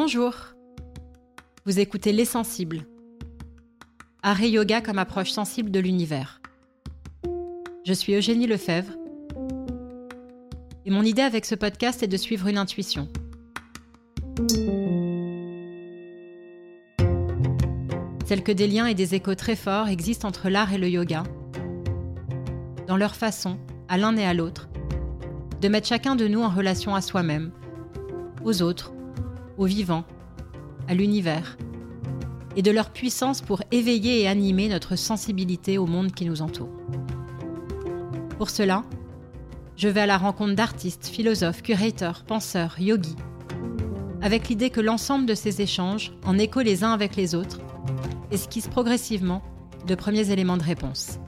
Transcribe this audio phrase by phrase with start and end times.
[0.00, 0.32] Bonjour.
[1.66, 2.86] Vous écoutez Les Sensibles.
[4.22, 6.40] Art et yoga comme approche sensible de l'univers.
[7.84, 8.92] Je suis Eugénie Lefebvre.
[10.86, 13.08] Et mon idée avec ce podcast est de suivre une intuition.
[18.24, 21.24] Celle que des liens et des échos très forts existent entre l'art et le yoga,
[22.86, 23.58] dans leur façon,
[23.88, 24.68] à l'un et à l'autre,
[25.60, 27.50] de mettre chacun de nous en relation à soi-même,
[28.44, 28.92] aux autres,
[29.58, 30.04] au vivant,
[30.88, 31.58] à l'univers,
[32.56, 36.70] et de leur puissance pour éveiller et animer notre sensibilité au monde qui nous entoure.
[38.38, 38.84] Pour cela,
[39.76, 43.16] je vais à la rencontre d'artistes, philosophes, curateurs, penseurs, yogis,
[44.22, 47.60] avec l'idée que l'ensemble de ces échanges, en écho les uns avec les autres,
[48.30, 49.42] esquisse progressivement
[49.86, 51.18] de premiers éléments de réponse.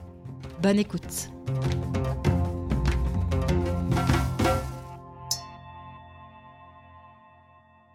[0.61, 1.31] Bonne écoute.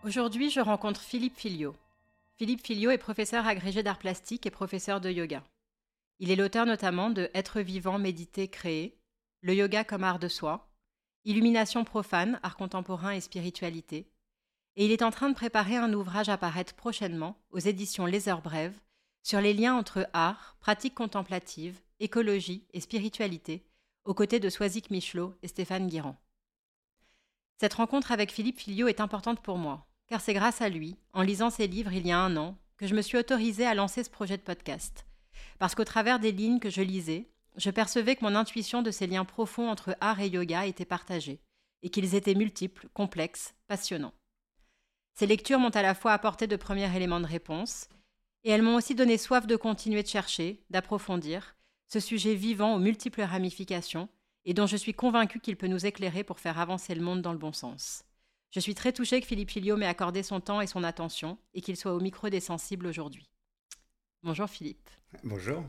[0.07, 1.75] Aujourd'hui, je rencontre Philippe Filio.
[2.37, 5.43] Philippe Filio est professeur agrégé d'art plastique et professeur de yoga.
[6.21, 8.97] Il est l'auteur notamment de Être vivant, méditer, créer,
[9.41, 10.71] Le yoga comme art de soi,
[11.25, 14.07] Illumination profane, art contemporain et spiritualité.
[14.77, 18.29] Et il est en train de préparer un ouvrage à paraître prochainement aux éditions Les
[18.29, 18.79] Heures Brèves
[19.25, 23.67] sur les liens entre art, pratique contemplative, écologie et spiritualité,
[24.05, 26.17] aux côtés de Soisic Michelot et Stéphane Guirand.
[27.59, 31.23] Cette rencontre avec Philippe Filio est importante pour moi, car c'est grâce à lui, en
[31.23, 34.05] lisant ses livres il y a un an, que je me suis autorisée à lancer
[34.05, 35.07] ce projet de podcast.
[35.59, 39.07] Parce qu'au travers des lignes que je lisais, je percevais que mon intuition de ces
[39.07, 41.41] liens profonds entre art et yoga était partagée,
[41.83, 44.13] et qu'ils étaient multiples, complexes, passionnants.
[45.15, 47.89] Ces lectures m'ont à la fois apporté de premiers éléments de réponse,
[48.45, 51.57] et elles m'ont aussi donné soif de continuer de chercher, d'approfondir,
[51.89, 54.09] ce sujet vivant aux multiples ramifications,
[54.45, 57.33] et dont je suis convaincue qu'il peut nous éclairer pour faire avancer le monde dans
[57.33, 58.06] le bon sens.
[58.57, 61.61] Je suis très touchée que Philippe Filio m'ait accordé son temps et son attention et
[61.61, 63.29] qu'il soit au micro des sensibles aujourd'hui.
[64.23, 64.89] Bonjour Philippe.
[65.25, 65.63] Bonjour.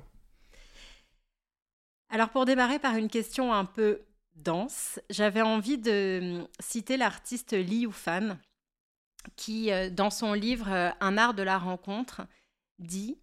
[2.07, 4.03] Alors pour démarrer par une question un peu
[4.35, 8.38] dense, j'avais envie de hum, citer l'artiste Li Yufan
[9.35, 12.22] qui, euh, dans son livre euh, Un art de la rencontre,
[12.79, 13.19] dit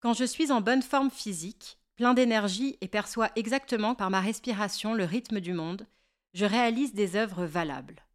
[0.00, 4.94] Quand je suis en bonne forme physique, plein d'énergie et perçois exactement par ma respiration
[4.94, 5.86] le rythme du monde,
[6.32, 8.06] je réalise des œuvres valables.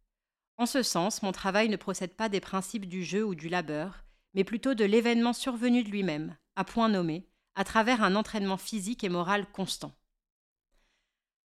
[0.58, 4.04] En ce sens, mon travail ne procède pas des principes du jeu ou du labeur,
[4.34, 9.04] mais plutôt de l'événement survenu de lui-même, à point nommé, à travers un entraînement physique
[9.04, 9.92] et moral constant.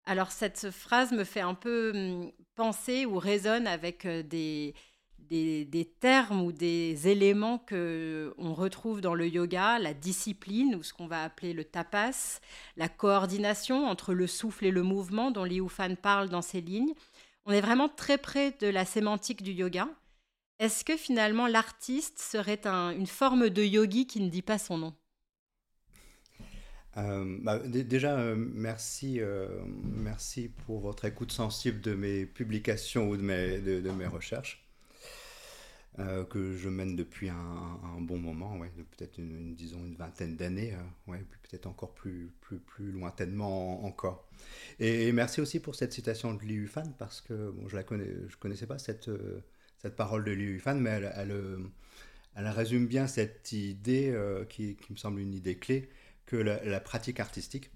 [0.06, 4.75] Alors cette phrase me fait un peu hum, penser ou résonne avec euh, des,
[5.19, 10.92] des, termes ou des éléments que on retrouve dans le yoga, la discipline ou ce
[10.92, 12.41] qu'on va appeler le tapas,
[12.76, 16.94] la coordination entre le souffle et le mouvement dont Liu Fan parle dans ses lignes,
[17.47, 19.88] on est vraiment très près de la sémantique du yoga.
[20.59, 24.94] Est-ce que finalement l'artiste serait une forme de yogi qui ne dit pas son nom?
[26.97, 33.16] Euh, bah, déjà, euh, merci, euh, merci pour votre écoute sensible de mes publications ou
[33.16, 34.64] de mes, de, mes recherches.
[36.31, 40.75] Que je mène depuis un, bon moment, ouais, peut-être une, disons une vingtaine d'années,
[41.06, 41.25] ouais,
[41.55, 44.28] peut-être encore plus, plus, plus lointainement encore.
[44.81, 48.10] Et, merci aussi pour cette citation de Liu Fan, parce que bon, je ne connais,
[48.41, 49.44] connaissais pas cette, euh,
[49.78, 51.59] cette parole de Liu Fan, mais elle, elle, euh,
[52.34, 55.88] elle résume bien cette idée euh, qui, me semble une idée clé,
[56.27, 57.71] que la, pratique artistique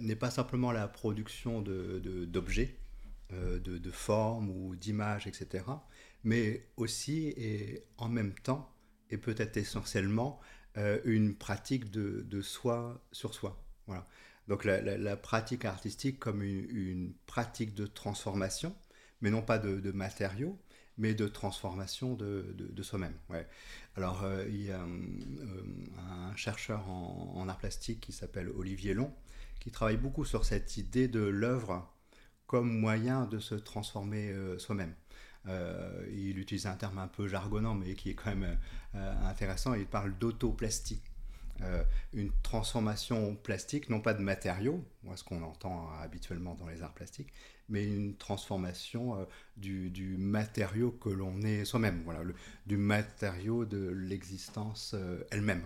[0.00, 2.76] n'est pas simplement la production d'objets,
[3.30, 5.64] de, de, formes ou d'images, etc.,
[6.24, 8.74] mais aussi et en même temps,
[9.10, 10.40] et peut-être essentiellement,
[11.04, 13.64] une pratique de, soi sur soi.
[13.86, 14.06] Voilà.
[14.48, 18.74] Donc la, pratique artistique comme une, pratique de transformation,
[19.20, 20.58] mais non pas de, matériaux,
[20.98, 23.14] mais de transformation de, soi-même.
[23.96, 25.62] Alors euh, il y a euh,
[25.98, 29.12] un, chercheur en, art plastique qui s'appelle Olivier Long,
[29.60, 31.90] qui travaille beaucoup sur cette idée de l'œuvre
[32.46, 34.94] comme moyen de se transformer euh, soi-même.
[35.46, 38.58] Il utilise un terme un peu jargonnant, mais qui est quand même
[39.24, 39.74] intéressant.
[39.74, 41.00] Il parle d'autoplastie.
[41.62, 44.84] Euh, une transformation plastique, non pas de matériaux,
[45.14, 47.32] ce qu'on entend habituellement dans les arts plastiques,
[47.68, 49.24] mais une transformation euh,
[49.56, 52.22] du, matériau que l'on est soi-même, voilà,
[52.66, 55.62] du matériau de l'existence euh, elle-même.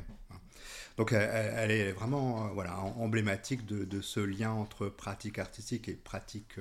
[0.99, 6.59] Donc elle, est vraiment voilà, emblématique de, de, ce lien entre pratique artistique et pratique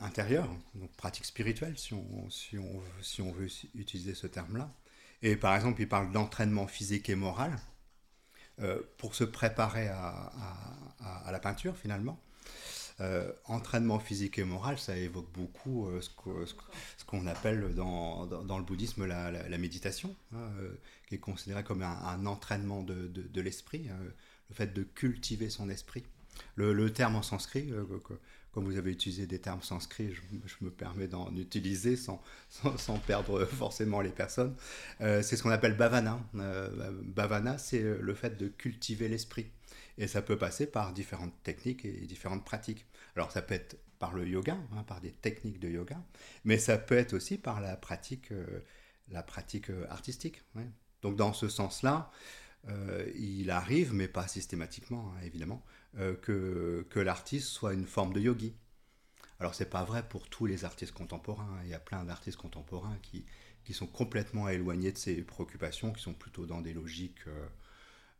[0.00, 4.72] intérieure, donc pratique spirituelle si on, veut utiliser ce terme-là.
[5.22, 7.58] Et par exemple, il parle d'entraînement physique et moral
[8.60, 10.32] euh, pour se préparer à,
[11.30, 12.20] la peinture finalement.
[13.46, 19.58] entraînement physique et moral, ça évoque beaucoup ce qu'on appelle dans, le bouddhisme la, la,
[19.58, 20.48] méditation, hein,
[21.08, 23.98] qui est considéré comme un, entraînement de, l'esprit, hein,
[24.48, 26.04] le fait de cultiver son esprit.
[26.54, 27.72] Le terme en sanskrit,
[28.56, 32.22] comme vous avez utilisé des termes sanscrits, je, me permets d'en utiliser sans,
[32.78, 34.56] sans, perdre forcément les personnes.
[35.02, 36.18] Euh, c'est ce qu'on appelle bhavana.
[36.36, 39.44] Euh, bhavana, c'est le fait de cultiver l'esprit.
[39.98, 42.86] Et ça peut passer par différentes techniques et différentes pratiques.
[43.14, 46.02] Alors ça peut être par le yoga, hein, par des techniques de yoga,
[46.46, 48.64] mais ça peut être aussi par la pratique, euh,
[49.10, 50.42] la pratique artistique.
[51.02, 52.10] Donc dans ce sens-là,
[53.16, 58.20] il arrive, mais pas systématiquement, hein, évidemment, euh, que, que l'artiste soit une forme de
[58.20, 58.54] yogi.
[59.38, 61.60] Alors c'est pas vrai pour tous les artistes contemporains.
[61.64, 63.24] Il y a plein d'artistes contemporains qui,
[63.64, 67.48] qui sont complètement éloignés de ces préoccupations, qui sont plutôt dans des logiques, euh,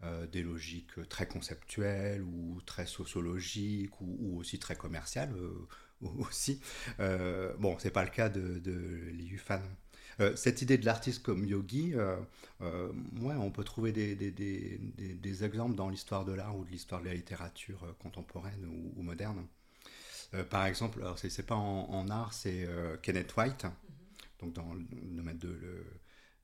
[0.03, 5.35] euh, des logiques très conceptuelles ou très sociologiques ou, aussi très commerciales
[6.01, 6.61] aussi.
[6.99, 9.11] bon, c'est pas le cas de, de.
[10.21, 12.17] Euh, cette idée de l'artiste comme yogi, euh,
[12.63, 12.91] euh,
[13.21, 17.95] on peut trouver des, exemples dans l'histoire de l'art ou de l'histoire de la littérature
[17.99, 18.65] contemporaine
[18.97, 19.47] ou, moderne.
[20.51, 22.67] par exemple, alors c'est, pas en, art, c'est
[23.03, 24.41] Kenneth White, mm-hmm.
[24.41, 24.85] donc dans le
[25.17, 25.85] domaine de,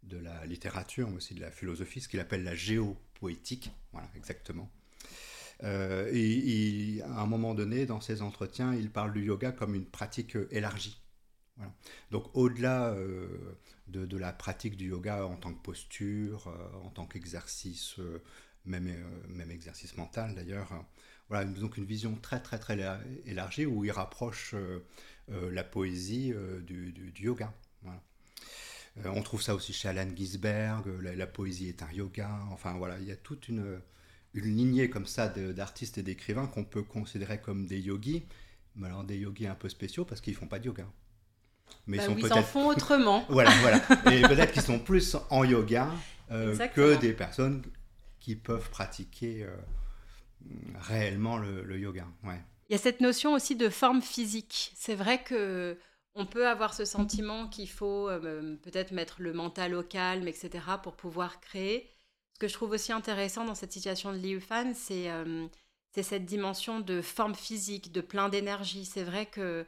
[0.02, 3.72] de la littérature, mais aussi de la philosophie, ce qu'il appelle la géopoétique.
[3.92, 4.70] Voilà, exactement.
[5.62, 10.36] et, à un moment donné, dans ses entretiens, il parle du yoga comme une pratique
[10.50, 11.01] élargie.
[12.10, 13.56] Donc au-delà euh,
[13.88, 18.22] de, la pratique du yoga en tant que posture, euh, en tant qu'exercice, euh,
[18.64, 18.92] même,
[19.28, 20.72] même exercice mental d'ailleurs,
[21.28, 22.78] voilà, donc une vision très très très
[23.26, 24.54] élargie où il rapproche
[25.28, 26.32] la poésie
[26.62, 27.52] du, yoga.
[29.04, 33.06] on trouve ça aussi chez Alan Ginsberg, la, poésie est un yoga, enfin voilà, il
[33.06, 33.80] y a toute une,
[34.34, 38.24] lignée comme ça d'artistes et d'écrivains qu'on peut considérer comme des yogis,
[38.76, 40.86] mais alors des yogis un peu spéciaux parce qu'ils font pas de yoga.
[41.86, 43.24] Mais bah ils, en font autrement.
[43.28, 43.76] voilà, voilà.
[44.12, 45.90] Et peut-être qu'ils sont plus en yoga
[46.30, 47.62] euh, que des personnes
[48.20, 49.54] qui peuvent pratiquer euh,
[50.80, 52.06] réellement le, yoga.
[52.24, 52.40] Ouais.
[52.68, 54.72] Il y a cette notion aussi de forme physique.
[54.76, 55.76] C'est vrai que
[56.14, 60.50] on peut avoir ce sentiment qu'il faut euh, peut-être mettre le mental au calme, etc.,
[60.82, 61.90] pour pouvoir créer.
[62.34, 65.08] Ce que je trouve aussi intéressant dans cette situation de Liu Fan, c'est
[66.02, 68.84] cette dimension de forme physique, de plein d'énergie.
[68.84, 69.66] C'est vrai que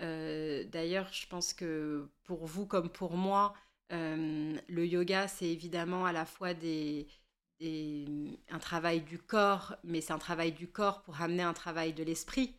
[0.00, 3.54] euh, d'ailleurs, je pense que pour vous comme pour moi,
[3.92, 7.06] euh, le yoga, c'est évidemment à la fois des,
[7.60, 12.02] un travail du corps, mais c'est un travail du corps pour amener un travail de
[12.02, 12.56] l'esprit.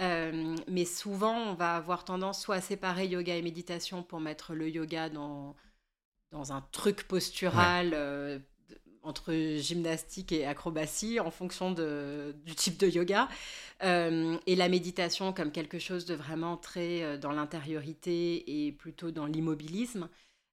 [0.00, 4.54] Euh, mais souvent, on va avoir tendance soit à séparer yoga et méditation pour mettre
[4.54, 5.56] le yoga dans,
[6.32, 8.42] dans un truc postural
[9.04, 13.28] entre gymnastique et acrobatie en fonction du type de yoga.
[13.82, 19.10] Euh, et la méditation comme quelque chose de vraiment très euh, dans l'intériorité et plutôt
[19.10, 20.08] dans l'immobilisme.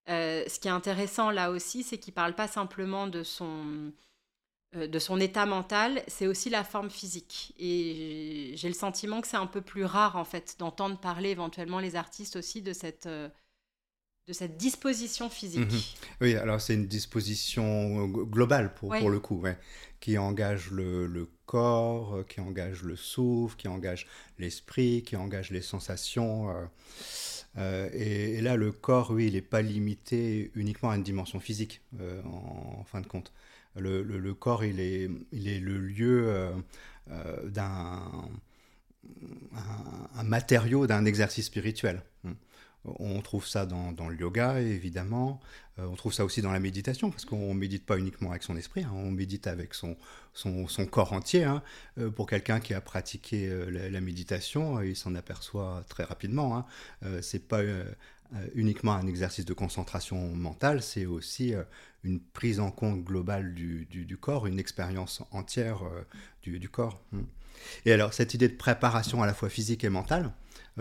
[0.09, 3.93] Euh, ce qui est intéressant là aussi, c'est qu'il ne parle pas simplement de son,
[4.73, 7.53] de son état mental, c'est aussi la forme physique.
[7.59, 11.79] Et j'ai le sentiment que c'est un peu plus rare en fait d'entendre parler éventuellement
[11.79, 13.07] les artistes aussi de cette
[14.27, 15.71] de cette disposition physique.
[15.71, 15.79] Mhm.
[16.21, 19.43] Oui, alors c'est une disposition euh, globale pour, pour le coup,
[19.99, 24.07] qui engage le, le, corps, euh, qui engage le souffle, qui engage
[24.37, 26.53] l'esprit, qui engage les sensations.
[27.57, 31.81] Euh, et, là, le corps, oui, il n'est pas limité uniquement à une dimension physique,
[31.99, 33.33] en, fin de compte.
[33.75, 36.51] Le, le, corps, il est, il est le lieu
[37.45, 37.99] d'un
[40.15, 42.03] un, matériau d'un exercice spirituel.
[42.23, 42.33] Hmm.
[42.85, 45.39] On trouve ça dans, le yoga, évidemment.
[45.77, 48.57] Euh, on trouve ça aussi dans la méditation, parce qu'on médite pas uniquement avec son
[48.57, 48.91] esprit, hein.
[48.95, 49.95] on médite avec son,
[50.89, 51.43] corps entier.
[51.43, 51.61] Hein.
[51.99, 56.57] Euh, pour quelqu'un qui a pratiqué euh, la, méditation, il s'en aperçoit très rapidement.
[56.57, 56.65] Hein.
[57.21, 57.61] Ce n'est pas
[58.55, 61.53] uniquement un exercice de concentration mentale, c'est aussi
[62.03, 65.81] une prise en compte globale du, corps, une expérience entière
[66.41, 66.99] du, corps.
[67.11, 67.23] Hmm.
[67.85, 70.31] Et alors, cette idée de préparation à la fois physique et mentale,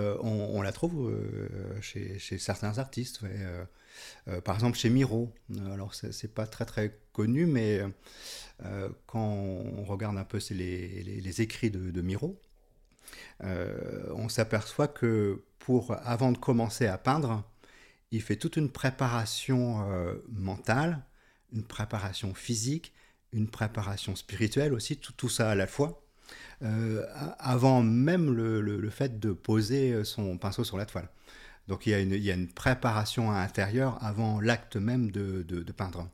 [0.01, 3.21] euh, on, la trouve euh, chez, certains artistes.
[3.25, 5.33] Euh, par exemple, chez Miro.
[5.67, 7.81] Alors, c'est pas très très connu, mais
[9.07, 12.41] quand on regarde un peu les, écrits de, Miro,
[13.43, 17.45] on s'aperçoit que pour, avant de commencer à peindre,
[18.11, 19.87] il fait toute une préparation
[20.29, 21.05] mentale,
[21.53, 22.93] une préparation physique,
[23.33, 26.03] une préparation spirituelle aussi, tout ça à la fois.
[26.63, 27.07] Euh,
[27.39, 31.09] avant même le, fait de poser son pinceau sur la toile.
[31.69, 35.11] Donc il y a une, il y a une préparation à l'intérieur avant l'acte même
[35.11, 36.09] de, de, peindre.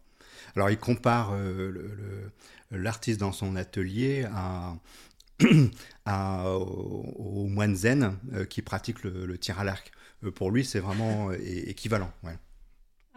[0.54, 2.30] Alors il compare euh,
[2.70, 4.76] l'artiste dans son atelier à,
[6.54, 8.16] au, moine zen
[8.49, 9.90] qui pratique le, tir à l'arc.
[10.37, 12.12] pour lui, c'est vraiment équivalent.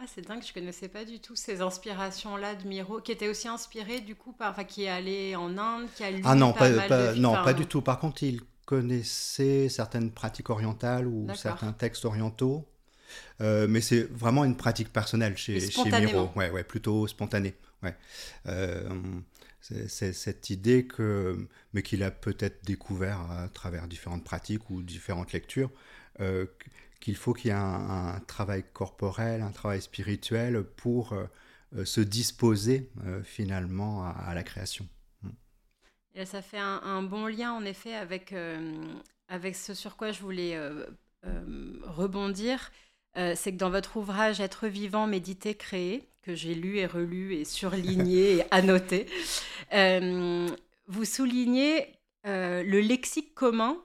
[0.02, 3.48] Ah, c'est dingue, je connaissais pas du tout ces inspirations-là de Miro, qui était aussi
[3.48, 6.54] inspiré du coup par, enfin, qui est allé en Inde, qui a lu ah non,
[6.54, 7.82] pas, pas, non, pas du tout.
[7.82, 12.66] Par contre, il connaissait certaines pratiques orientales ou certains textes orientaux,
[13.42, 17.54] euh, mais c'est vraiment une pratique personnelle chez, chez Miro, ouais, ouais, plutôt spontanée.
[17.82, 17.94] Ouais.
[18.46, 18.88] Euh,
[19.60, 25.32] c'est cette idée que, mais qu'il a peut-être découvert à travers différentes pratiques ou différentes
[25.34, 25.70] lectures,
[26.20, 26.46] euh,
[27.00, 31.24] qu'il faut qu'il y ait un, travail corporel, un travail spirituel pour euh,
[31.76, 34.86] euh, se disposer euh, finalement à, la création.
[35.22, 35.28] Mm.
[36.14, 38.34] Et ça fait un, bon lien en effet avec,
[39.28, 40.58] avec ce sur quoi je voulais
[41.84, 42.70] rebondir.
[43.14, 47.44] c'est que dans votre ouvrage Être vivant, méditer, créer, que j'ai lu et relu et
[47.44, 49.06] surligné et annoté,
[50.88, 53.80] vous soulignez le lexique commun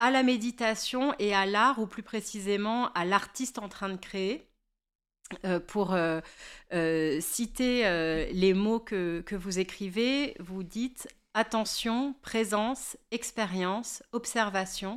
[0.00, 4.48] à la méditation et à l'art, ou plus précisément à l'artiste en train de créer.
[5.44, 6.20] Euh, pour euh,
[6.72, 7.82] euh, citer
[8.32, 14.96] les mots que, vous écrivez, vous dites attention, présence, expérience, observation,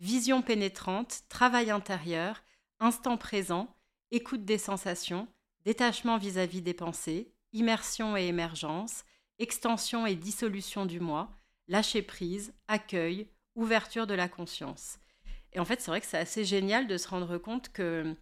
[0.00, 2.42] vision pénétrante, travail intérieur,
[2.80, 3.72] instant présent,
[4.10, 5.28] écoute des sensations,
[5.64, 9.04] détachement vis-à-vis -vis des pensées, immersion et émergence,
[9.38, 11.30] extension et dissolution du moi,
[11.68, 13.28] lâcher prise, accueil,
[13.58, 14.98] ouverture de la conscience.
[15.52, 18.14] Et en fait, c'est vrai que c'est assez génial de se rendre compte que,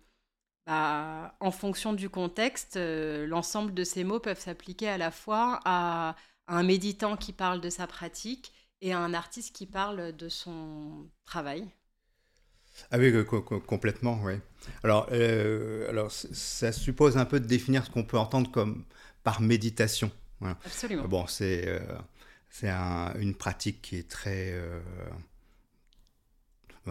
[0.66, 5.60] bah, en fonction du contexte, euh, l'ensemble de ces mots peuvent s'appliquer à la fois
[5.64, 6.16] à,
[6.48, 11.08] un méditant qui parle de sa pratique et à un artiste qui parle de son
[11.24, 11.68] travail.
[12.90, 13.12] Ah oui,
[13.66, 14.34] complètement, oui.
[14.84, 18.84] Alors, euh, alors, ça suppose un peu de définir ce qu'on peut entendre comme
[19.24, 20.12] par méditation.
[20.64, 21.08] Absolument.
[21.08, 21.80] Bon, c'est euh,
[22.48, 24.52] c'est une pratique qui est très...
[24.52, 24.80] Euh,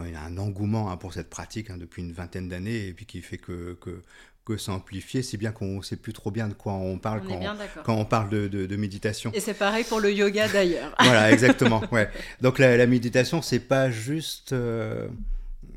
[0.04, 2.92] il y a un engouement hein, pour cette pratique hein, depuis une vingtaine d'années et
[2.92, 4.02] puis qui fait que, que,
[4.44, 7.40] que s'amplifier, si bien qu'on ne sait plus trop bien de quoi on parle quand,
[7.82, 9.32] quand, on parle de, de, méditation.
[9.32, 10.94] Et c'est pareil pour le yoga d'ailleurs.
[11.00, 11.82] voilà, exactement.
[11.90, 12.10] Ouais.
[12.42, 14.52] Donc la, la méditation, c'est pas juste...
[14.52, 15.08] Euh,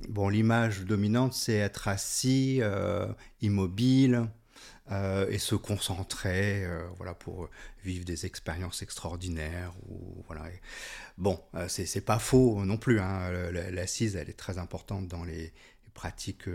[0.10, 3.08] bon, l'image dominante, c'est être assis, euh,
[3.42, 4.28] immobile,
[4.92, 7.48] euh, et se concentrer euh, voilà, pour
[7.84, 9.72] vivre des expériences extraordinaires.
[9.88, 10.46] Ou, voilà.
[11.18, 13.00] bon, euh, c'est pas faux non plus.
[13.00, 13.30] Hein.
[13.72, 15.54] L'assise, elle est très importante dans les,
[15.94, 16.50] pratiques.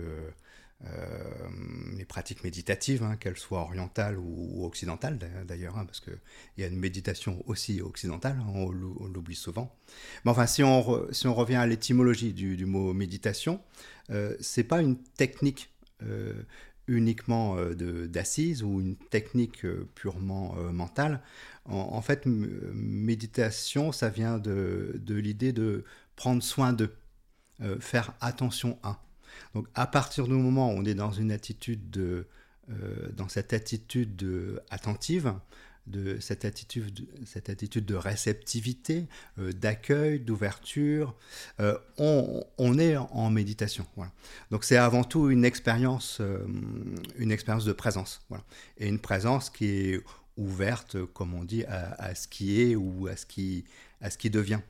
[1.96, 6.18] les pratiques méditatives, hein, qu'elles soient orientales ou, occidentales d'ailleurs, hein, parce qu'il
[6.58, 9.76] y a une méditation aussi occidentale, on, l'oublie souvent.
[10.24, 13.60] Mais enfin, si on, si on revient à l'étymologie du, mot méditation,
[14.10, 15.70] euh, c'est pas une technique
[16.86, 21.20] uniquement euh, d'assises ou une technique euh, purement euh, mentale.
[21.66, 26.90] En, fait, méditation, ça vient de, l'idée de prendre soin de,
[27.80, 29.00] faire attention à.
[29.54, 32.26] Donc à partir du moment où on est dans une attitude de,
[33.16, 35.32] dans cette attitude attentive,
[35.86, 39.06] de cette attitude, cette attitude de réceptivité,
[39.38, 41.14] euh, d'accueil, d'ouverture.
[41.60, 43.86] Euh, on, est en méditation.
[43.96, 44.12] Voilà.
[44.50, 46.46] Donc c'est avant tout une expérience, euh,
[47.18, 48.22] une expérience de présence.
[48.28, 48.44] Voilà.
[48.78, 50.00] Et une présence qui est
[50.36, 53.64] ouverte, comme on dit, à, ce qui est ou à ce qui,
[54.00, 54.60] à ce qui devient.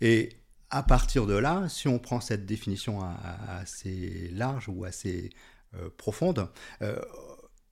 [0.00, 0.30] Et
[0.70, 3.00] à partir de là, si on prend cette définition
[3.48, 5.30] assez large ou assez
[5.96, 6.48] profonde,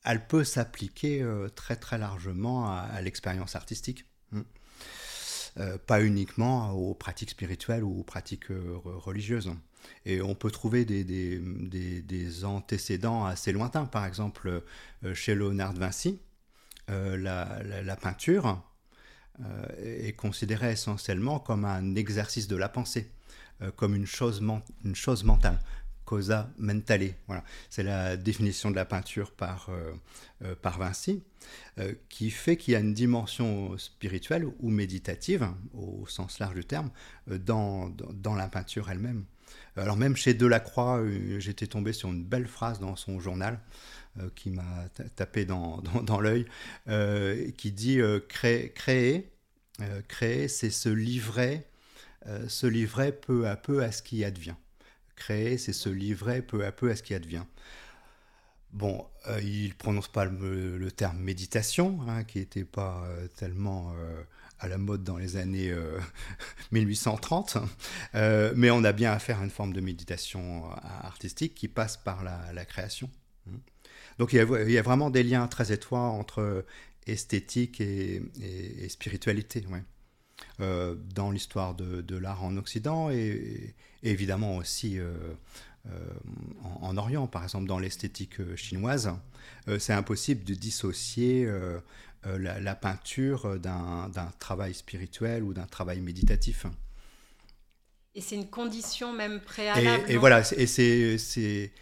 [0.05, 4.07] elle peut s'appliquer euh, très très largement à, l'expérience artistique.
[4.31, 4.43] Hmm.
[5.57, 9.53] Euh, pas uniquement aux pratiques spirituelles ou aux pratiques euh, religieuses.
[10.05, 11.39] Et on peut trouver des, des,
[12.03, 13.85] des, antécédents assez lointains.
[13.85, 14.63] Par exemple,
[15.13, 16.21] chez Léonard de Vinci,
[16.89, 18.63] la, la, peinture
[19.77, 23.11] est considérée essentiellement comme un exercice de la pensée,
[23.77, 24.43] comme une chose,
[24.87, 25.59] une chose mentale
[26.05, 27.15] cosa mentale.
[27.27, 27.45] Voilà.
[27.71, 29.93] C'est la définition de la peinture par, euh,
[30.45, 31.23] euh, par Vinci,
[31.79, 36.65] euh, qui fait qu'il y a une dimension spirituelle ou méditative, au sens large du
[36.65, 36.91] terme,
[37.27, 39.25] dans, dans, la peinture elle-même.
[39.77, 41.03] Alors même chez Delacroix,
[41.39, 43.61] j'étais tombé sur une belle phrase dans son journal
[44.35, 46.47] qui m'a tapé dans, dans, l'œil,
[47.57, 49.31] qui dit créer, créer,
[50.09, 51.67] créer c'est se livrer,
[52.49, 54.57] se livrer peu à peu à ce qui advient
[55.17, 57.45] créer, c'est se livrer peu à peu à ce qui advient.
[58.75, 63.93] Bon, euh, il ne prononce pas le, terme méditation, hein, qui n'était pas euh, tellement
[63.97, 64.21] euh,
[64.59, 65.73] à la mode dans les années
[66.73, 67.59] 1830,
[68.57, 70.65] mais on a bien affaire à une forme de méditation
[71.03, 73.09] artistique qui passe par la, création.
[73.49, 73.59] Hein.
[74.19, 76.65] Donc il y, a, vraiment des liens très étroits entre
[77.07, 78.23] esthétique et,
[78.89, 79.65] spiritualité.
[80.59, 84.99] Dans l'histoire de, l'art en Occident et, évidemment aussi
[86.81, 89.13] en, Orient, par exemple dans l'esthétique chinoise.
[89.79, 91.49] c'est impossible de dissocier
[92.25, 96.67] la, peinture d'un travail spirituel ou d'un travail méditatif.
[98.15, 100.05] Et c'est une condition même préalable.
[100.09, 101.73] Et, voilà, et c'est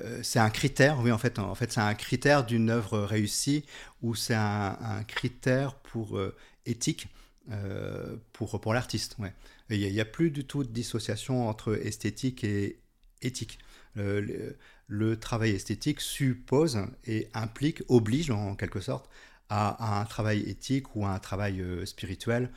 [0.00, 3.64] euh, c'est un critère, oui, en fait, en fait c'est un critère d'une œuvre réussie
[4.02, 6.36] ou c'est un, critère pour euh,
[6.66, 7.08] éthique
[7.50, 9.16] euh, pour, pour l'artiste.
[9.18, 9.32] Ouais.
[9.70, 12.80] Il n'y a, plus du tout de dissociation entre esthétique et
[13.22, 13.58] éthique.
[13.96, 19.10] Le, travail esthétique suppose et implique, oblige en quelque sorte,
[19.48, 22.50] à, un travail éthique ou à un travail spirituel,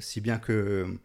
[0.00, 0.98] si bien que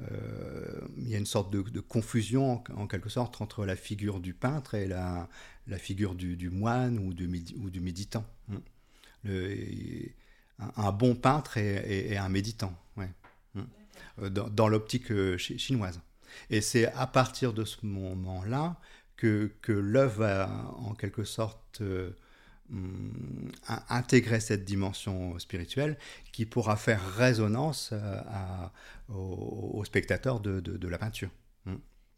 [0.00, 4.34] euh, il y a une sorte de, confusion en, quelque sorte entre la figure du
[4.34, 5.28] peintre et la,
[5.78, 8.24] figure du, moine ou du, ou méditant.
[8.48, 8.58] Hmm.
[10.76, 13.10] Un, bon peintre est, un méditant, ouais.
[13.54, 13.62] Hmm.
[14.22, 16.00] Euh, dans, l'optique euh, chinoise.
[16.50, 18.76] Et c'est à partir de ce moment-là
[19.16, 21.82] que, que l'œuvre va en quelque sorte
[22.70, 23.50] Hum,
[23.88, 25.96] intégrer cette dimension spirituelle
[26.32, 28.20] qui pourra faire résonance euh,
[29.08, 31.30] aux, spectateurs de, la peinture.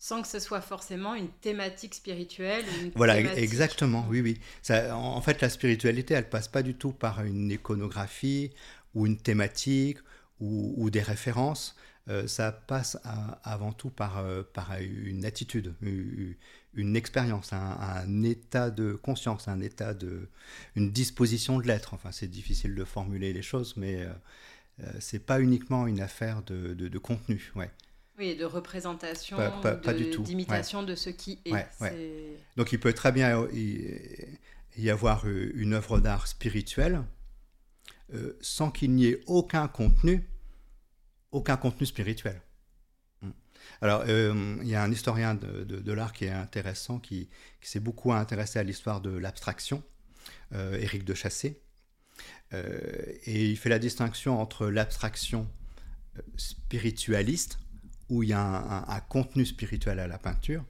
[0.02, 2.64] Sans que ce soit forcément une thématique spirituelle.
[2.94, 4.40] voilà, exactement, oui, oui.
[4.62, 8.50] Ça, en, fait, la spiritualité, elle passe pas du tout par une iconographie
[8.94, 9.98] ou une thématique
[10.40, 11.76] ou, des références.
[12.08, 12.98] Euh, ça passe
[13.44, 19.92] avant tout par, euh, par une attitude, une expérience, un, état de conscience, un état
[19.92, 20.30] de,
[20.76, 21.92] une disposition de l'être.
[21.92, 24.08] Enfin, c'est difficile de formuler les choses, mais euh,
[24.82, 27.70] euh c'est pas uniquement une affaire de, de, contenu, ouais.
[28.20, 29.36] Oui, de représentation,
[30.20, 31.66] d'imitation de ce qui est.
[32.56, 33.48] Donc, il peut très bien
[34.76, 37.02] y avoir une œuvre d'art spirituelle
[38.14, 40.28] euh, sans qu'il n'y ait aucun contenu,
[41.32, 42.40] aucun contenu spirituel.
[43.82, 47.28] Alors, euh, il y a un historien de, l'art qui est intéressant, qui,
[47.60, 49.82] s'est beaucoup intéressé à l'histoire de l'abstraction,
[50.54, 51.60] euh, Éric de Chassé.
[52.52, 52.78] Euh,
[53.24, 55.48] et il fait la distinction entre l'abstraction
[56.36, 57.58] spiritualiste,
[58.10, 60.64] où il y a un, contenu spirituel à la peinture,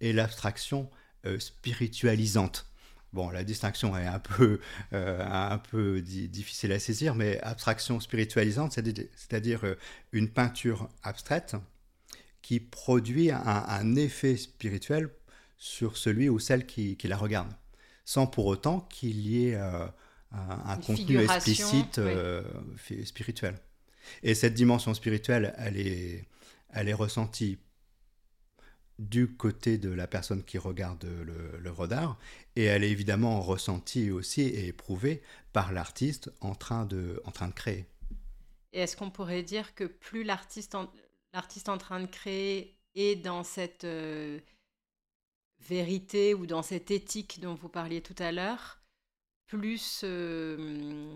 [0.00, 0.90] et l'abstraction
[1.38, 2.66] spiritualisante.
[3.12, 4.60] Bon, la distinction est un peu,
[4.92, 9.76] un peu difficile à saisir, mais abstraction spiritualisante, c'est-à-dire
[10.12, 11.56] une peinture abstraite
[12.48, 15.10] qui produit un, effet spirituel
[15.58, 17.52] sur celui ou celle qui, la regarde,
[18.06, 19.86] sans pour autant qu'il y ait euh,
[20.32, 22.42] un, contenu explicite euh,
[23.04, 23.58] spirituel.
[24.22, 26.24] Et cette dimension spirituelle, elle est,
[26.70, 27.58] elle est ressentie
[28.98, 31.04] du côté de la personne qui regarde
[31.60, 32.18] l'œuvre d'art,
[32.56, 37.48] et elle est évidemment ressentie aussi et éprouvée par l'artiste en, train de, en train
[37.48, 37.86] de créer.
[38.72, 40.76] Et est-ce qu'on pourrait dire que plus l'artiste
[41.32, 44.40] l'artiste en train de créer est dans cette euh,
[45.60, 48.80] vérité ou dans cette éthique dont vous parliez tout à l'heure,
[49.46, 51.14] plus euh,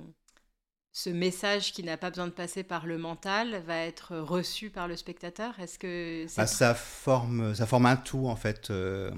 [0.92, 4.88] ce message qui n'a pas besoin de passer par le mental va être reçu par
[4.88, 5.58] le spectateur?
[5.58, 8.70] Est-ce que ah, ça forme ça forme un tout en fait.
[8.70, 9.10] Euh,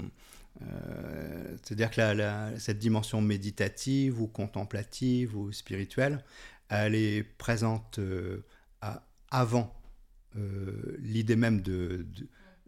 [1.63, 6.25] c'est-à-dire que cette dimension méditative ou contemplative ou spirituelle,
[6.69, 7.99] elle est présente
[9.31, 9.75] avant
[10.37, 12.07] euh, l'idée même de,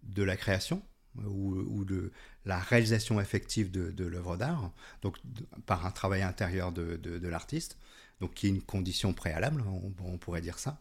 [0.02, 0.82] de, la création
[1.16, 2.12] ou, de
[2.44, 5.16] la réalisation effective de, l'œuvre d'art, donc
[5.64, 7.78] par un travail intérieur de, l'artiste,
[8.20, 9.62] donc qui est une condition préalable,
[10.04, 10.80] on, pourrait dire ça.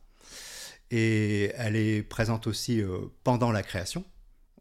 [0.92, 4.06] Et elle est présente aussi euh, pendant la création,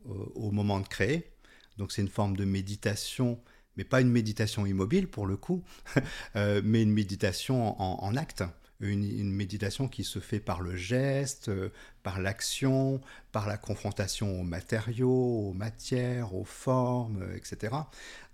[0.04, 1.32] au moment de créer.
[1.78, 3.40] Donc c'est une forme de méditation,
[3.76, 5.64] mais pas une méditation immobile pour le coup,
[6.36, 8.44] euh, mais une méditation en acte
[8.80, 11.70] une, méditation qui se fait par le geste, euh,
[12.02, 13.00] par l'action,
[13.32, 17.74] par la confrontation aux matériaux, aux matières, aux formes, euh, etc.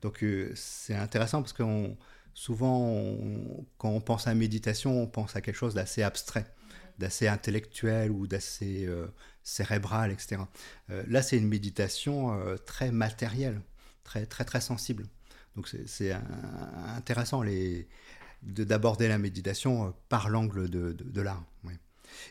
[0.03, 1.62] Donc euh, c'est intéressant parce que
[2.35, 3.16] souvent,
[3.79, 6.47] quand on pense à méditation, on pense à quelque chose d'assez abstrait,
[6.99, 8.88] d'assez intellectuel ou d'assez
[9.43, 10.43] cérébral, etc.
[10.88, 13.61] là, c'est une méditation très matérielle,
[14.05, 15.07] très, très, très sensible.
[15.57, 16.12] Donc c'est
[16.97, 17.43] intéressant
[18.43, 21.45] d'aborder la méditation euh, par l'angle de, de, l'art.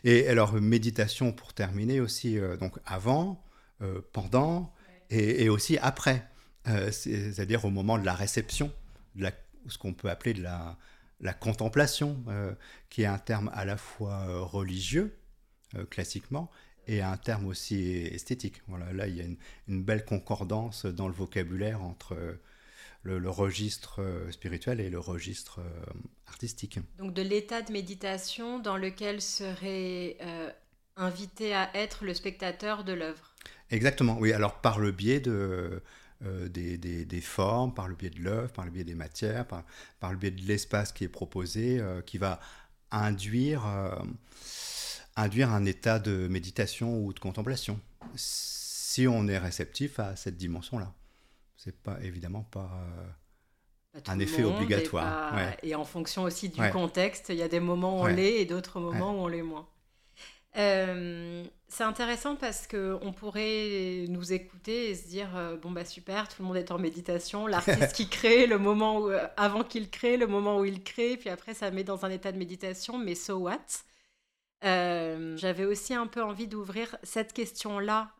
[0.04, 3.42] Et alors, méditation pour terminer aussi, euh, donc avant,
[3.82, 4.72] euh, pendant
[5.10, 6.28] et, aussi après,
[6.92, 8.72] c'est-à-dire au moment de la réception,
[9.16, 9.32] de la,
[9.68, 10.78] ce qu'on peut appeler de la,
[11.20, 12.24] la contemplation,
[12.88, 15.16] qui est un terme à la fois religieux,
[15.90, 16.50] classiquement,
[16.86, 18.62] et un terme aussi esthétique.
[18.68, 19.36] Voilà, là, il y a une,
[19.68, 22.38] une belle concordance dans le vocabulaire entre
[23.02, 25.92] le, registre euh, spirituel et le registre euh,
[26.26, 26.78] artistique.
[26.98, 30.50] Donc de l'état de méditation dans lequel serait euh,
[30.96, 33.34] invité à être le spectateur de l'œuvre.
[33.70, 34.32] Exactement, oui.
[34.32, 35.82] Alors par le biais de,
[36.26, 39.64] euh, des, des, formes, par le biais de l'œuvre, par le biais des matières, par,
[40.00, 42.40] par le biais de l'espace qui est proposé, euh, qui va
[42.90, 43.94] induire, euh,
[45.16, 47.80] induire un état de méditation ou de contemplation,
[48.16, 50.92] si on est réceptif à cette dimension-là.
[51.56, 52.70] C'est pas évidemment pas
[54.06, 55.34] un effet obligatoire.
[55.62, 58.44] Et en fonction aussi du contexte, il y a des moments où on l'est et
[58.44, 59.66] d'autres moments où on l'est moins.
[60.56, 65.84] Euh, c'est intéressant parce que on pourrait nous écouter et se dire euh, bon bah
[65.84, 69.62] super, tout le monde est en méditation, l'artiste qui crée, le moment où, euh, avant
[69.62, 72.38] qu'il crée, le moment où il crée, puis après ça met dans un état de
[72.38, 73.58] méditation, mais so what?
[74.62, 78.12] J'avais aussi un peu envie d'ouvrir cette question-là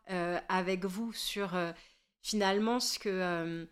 [0.49, 1.51] avec vous sur
[2.23, 3.67] finalement ce que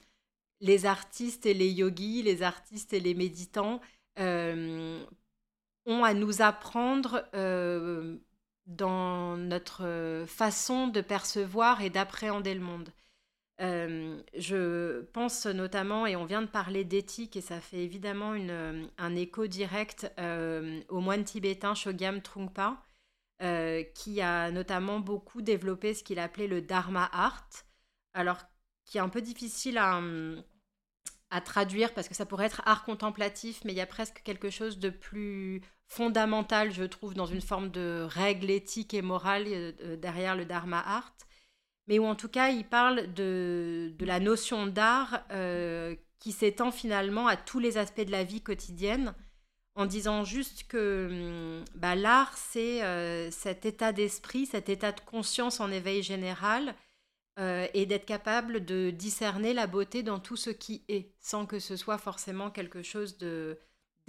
[0.62, 3.82] les artistes et les yogis, les artistes et les méditants
[4.18, 7.26] ont à nous apprendre
[8.70, 12.94] dans notre euh, façon de percevoir et d'appréhender le monde.
[13.62, 18.52] Euh, je pense notamment, et on vient de parler d'éthique, et ça fait évidemment une,
[18.52, 20.10] euh, un écho direct
[20.88, 22.82] au moine tibétain Chogyam Trungpa,
[23.96, 27.50] qui a notamment beaucoup développé ce qu'il appelait le Dharma Art,
[28.14, 28.40] alors
[28.86, 30.02] qui est un peu difficile à,
[31.32, 34.50] à traduire parce que ça pourrait être art contemplatif, mais il y a presque quelque
[34.50, 39.98] chose de plus fondamental, je trouve, dans une forme de règle éthique et morale euh,
[39.98, 41.14] derrière le Dharma Art,
[41.88, 46.72] mais où en tout cas il parle de, de la notion d'art euh, qui s'étend
[46.72, 49.16] finalement à tous les aspects de la vie quotidienne,
[49.74, 55.02] en disant juste que hum, bah, l'art, c'est euh, cet état d'esprit, cet état de
[55.02, 56.76] conscience en éveil général,
[57.74, 61.78] et d'être capable de discerner la beauté dans tout ce qui est, sans que ce
[61.78, 63.58] soit forcément quelque chose de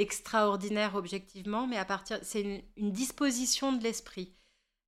[0.00, 4.32] extraordinaire objectivement, mais à partir, c'est une, disposition de l'esprit.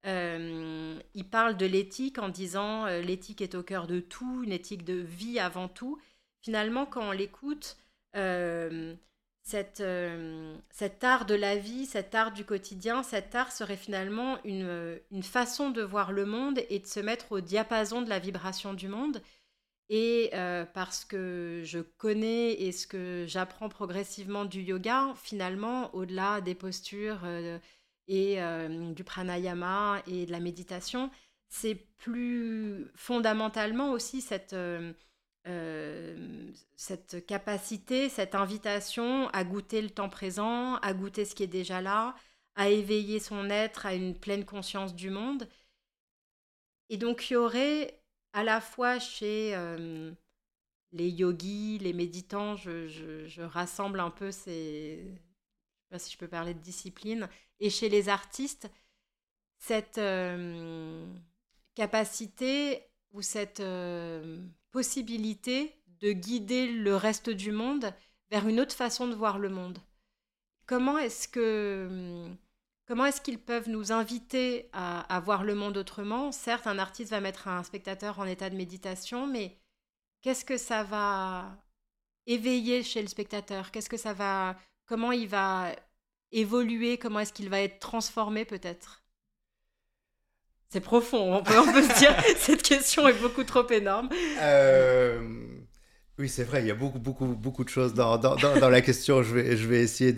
[0.06, 4.52] Euh, il parle de l'éthique en disant euh, l'éthique est au cœur de tout, une
[4.52, 6.00] éthique de vie avant tout.
[6.40, 7.76] Finalement, quand on l'écoute,
[8.16, 8.94] euh,
[9.44, 15.22] cet art de la vie, cet art du quotidien, cet art serait finalement une, une
[15.22, 18.88] façon de voir le monde et de se mettre au diapason de la vibration du
[18.88, 19.22] monde.
[19.94, 26.40] Et euh, parce que je connais et ce que j'apprends progressivement du yoga, finalement, au-delà
[26.40, 27.58] des postures euh,
[28.08, 31.10] et euh, du pranayama et de la méditation,
[31.50, 34.56] c'est plus fondamentalement aussi cette,
[36.74, 41.82] cette capacité, cette invitation à goûter le temps présent, à goûter ce qui est déjà
[41.82, 42.14] là,
[42.54, 45.46] à éveiller son être à une pleine conscience du monde.
[46.88, 48.01] Et donc il y aurait
[48.32, 49.54] à la fois chez
[50.92, 56.28] les yogis, les méditants, je, rassemble un peu ces, je sais pas si je peux
[56.28, 57.28] parler de discipline,
[57.60, 58.70] et chez les artistes,
[59.58, 60.00] cette
[61.74, 63.62] capacité ou cette
[64.70, 67.94] possibilité de guider le reste du monde
[68.30, 69.78] vers une autre façon de voir le monde.
[70.66, 72.26] Comment est-ce que
[72.92, 76.30] Comment est-ce qu'ils peuvent nous inviter à, voir le monde autrement?
[76.30, 79.56] Certes, un artiste va mettre un spectateur en état de méditation, mais
[80.20, 81.56] qu'est-ce que ça va
[82.26, 83.70] éveiller chez le spectateur?
[83.70, 85.74] Qu'est-ce que ça va Comment il va
[86.32, 86.98] évoluer?
[86.98, 89.02] Comment est-ce qu'il va être transformé peut-être?
[90.68, 92.14] C'est profond, on peut, on peut se dire.
[92.36, 94.10] Cette question est beaucoup trop énorme.
[94.38, 95.62] Euh,
[96.18, 98.18] oui, c'est vrai, il y a beaucoup, beaucoup, beaucoup de choses dans,
[98.70, 99.22] la question.
[99.22, 100.12] Je vais, essayer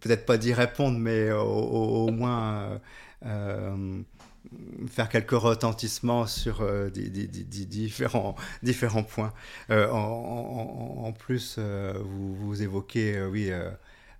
[0.00, 2.80] peut-être pas d'y répondre, mais au, moins
[3.24, 4.02] euh,
[4.88, 8.34] faire quelques retentissements sur euh, différents,
[9.04, 9.32] points.
[9.70, 13.52] Euh, en, plus, vous, évoquez, oui,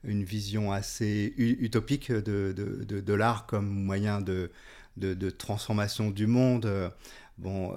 [0.05, 4.51] une vision assez utopique de, l'art comme moyen de,
[5.31, 6.93] transformation du monde.
[7.38, 7.75] Bon,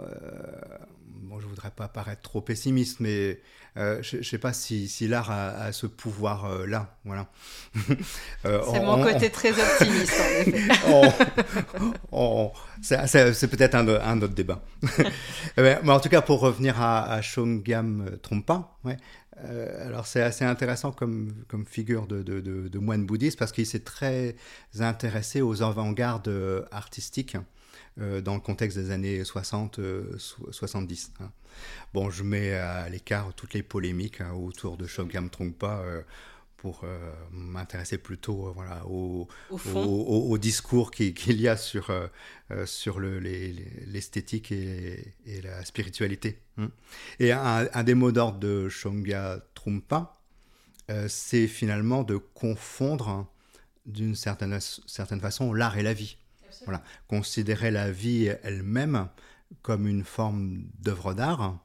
[1.30, 3.40] bon, je voudrais pas paraître trop pessimiste, mais
[3.78, 6.82] euh, je ne sais pas si, si l'art a, ce pouvoir-là.
[6.82, 7.28] Euh, voilà.
[8.46, 10.70] Euh, c'est mon côté très optimiste, en effet.
[13.34, 14.62] c'est peut-être un, un, autre débat.
[15.58, 17.22] Mais en tout cas, pour revenir à, à
[18.22, 18.96] Trompa, ouais,
[19.86, 23.84] alors c'est assez intéressant comme, comme figure de, de, de moine bouddhiste parce qu'il s'est
[23.84, 24.38] très
[24.80, 27.36] intéressé aux avant-gardes artistiques.
[28.02, 29.80] Euh, dans le contexte des années 60-70.
[29.80, 30.06] Euh,
[31.20, 31.32] hein.
[31.94, 36.02] Bon, je mets à l'écart toutes les polémiques hein, autour de Shogam Trungpa euh,
[36.56, 36.84] pour
[37.32, 41.90] m'intéresser plutôt voilà, au, au, discours qu'il y a sur,
[42.66, 46.42] sur l'esthétique et, et, la spiritualité.
[46.58, 46.70] Hein.
[47.20, 50.20] Et un, des mots d'ordre de Shonga Trungpa,
[51.08, 53.32] c'est finalement de confondre
[53.86, 56.18] d'une certaine, certaine façon l'art et la vie.
[57.08, 59.08] Considérer la vie elle-même
[59.62, 61.58] comme une forme d'œuvre d'art,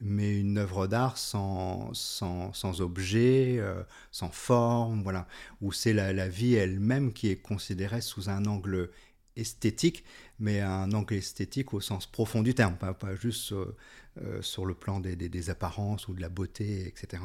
[0.00, 5.26] mais une œuvre d'art sans, sans, sans, objet, euh, sans forme, voilà,
[5.60, 8.90] où c'est la, la, vie elle-même qui est considérée sous un angle
[9.36, 10.04] esthétique,
[10.38, 13.76] mais un angle esthétique au sens profond du terme, pas, pas juste euh,
[14.22, 17.22] euh, sur le plan des, des, apparences ou de la beauté, etc.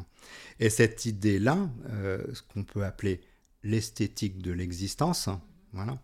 [0.60, 1.70] Et cette idée-là,
[2.34, 3.22] ce qu'on peut appeler
[3.64, 5.30] l'esthétique de l'existence,
[5.74, 6.00] voilà,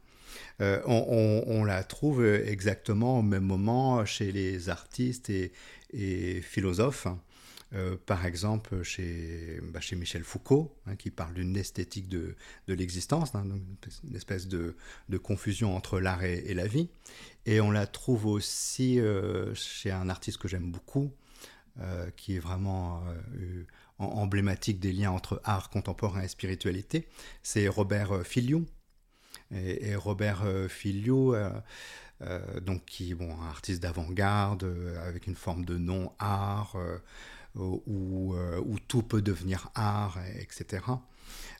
[0.61, 7.07] euh, on, la trouve exactement au même moment chez les artistes et, philosophes.
[7.73, 12.35] Euh, par exemple, chez, bah, Michel Foucault, hein, qui parle d'une esthétique de,
[12.67, 13.43] l'existence, hein,
[14.03, 14.75] une espèce de,
[15.17, 16.89] confusion entre l'art et, la vie.
[17.45, 21.11] Et on la trouve aussi euh, chez un artiste que j'aime beaucoup,
[21.79, 23.03] euh, qui est vraiment
[23.39, 23.65] euh,
[23.99, 27.07] emblématique des liens entre art contemporain et spiritualité.
[27.43, 28.65] C'est Robert Filiou.
[29.51, 31.35] Et, Robert Filiou,
[32.61, 34.65] donc qui bon, un artiste d'avant-garde,
[35.05, 36.75] avec une forme de non-art
[37.55, 40.83] où, euh, où, tout peut devenir art, etc.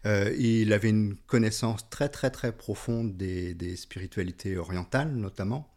[0.05, 5.73] Euh, il avait une connaissance très très très profonde des, spiritualités orientales notamment,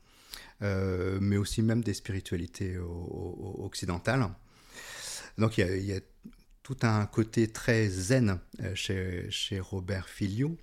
[0.63, 4.29] euh, mais aussi même des spiritualités occidentales.
[5.39, 6.01] Donc il y, a,
[6.63, 8.41] tout un côté très zen
[8.75, 10.59] chez, chez Robert Filiou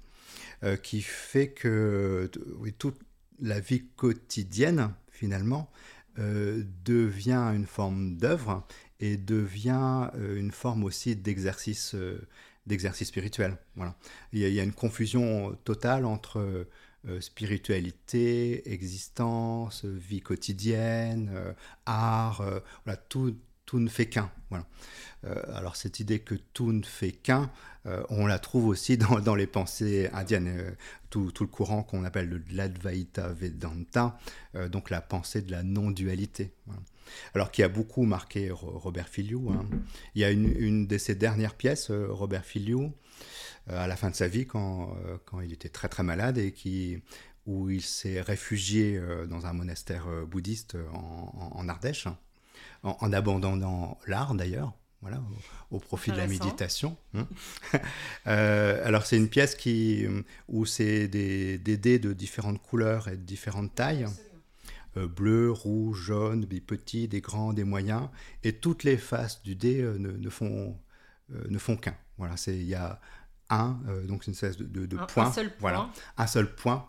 [0.63, 2.32] euh, qui fait que
[2.78, 3.00] toute
[3.41, 5.70] la vie quotidienne finalement
[6.18, 8.65] euh, devient une forme d'œuvre
[9.02, 11.96] et devient euh, une forme aussi d'exercice
[12.65, 13.58] d'exercice spirituel.
[13.76, 13.96] Voilà.
[14.34, 16.65] Il y, a, une confusion totale entre
[17.20, 21.30] spiritualité, existence, vie quotidienne,
[21.86, 22.44] art,
[22.84, 23.36] voilà, tout,
[23.76, 24.32] tout ne fait qu'un.
[24.50, 24.66] Voilà.
[25.54, 27.50] alors cette idée que tout ne fait qu'un,
[28.10, 30.76] on la trouve aussi dans, les pensées indiennes,
[31.10, 34.18] tout, tout, le courant qu'on appelle le l'Advaita Vedanta,
[34.72, 36.54] donc la pensée de la non-dualité.
[37.34, 39.52] Alors qui a beaucoup marqué Robert Filiou.
[39.52, 39.66] Hein.
[40.16, 42.94] Il y a une, de ses dernières pièces, euh, Robert Filiou,
[43.70, 46.38] euh, à la fin de sa vie, quand, euh, quand il était très très malade
[46.38, 47.02] et qui,
[47.46, 52.08] où il s'est réfugié dans un monastère bouddhiste en Ardèche,
[52.86, 55.21] en, en abandonnant l'art d'ailleurs, voilà,
[55.71, 56.98] au, au profit de la méditation.
[57.13, 57.28] Hein.
[58.28, 60.06] euh, alors c'est une pièce qui,
[60.48, 64.08] où c'est des, des, dés de différentes couleurs et de différentes tailles.
[64.98, 68.08] Euh, bleu, rouge, jaune, des petits, des grands, des moyens,
[68.45, 70.80] et toutes les faces du dé euh, ne, ne, font,
[71.34, 71.98] euh, ne font qu'un.
[72.17, 73.02] Voilà, il y a
[73.50, 75.58] un, euh, donc une espèce de, de, de un, point, un seul point.
[75.60, 76.88] Voilà, un seul point.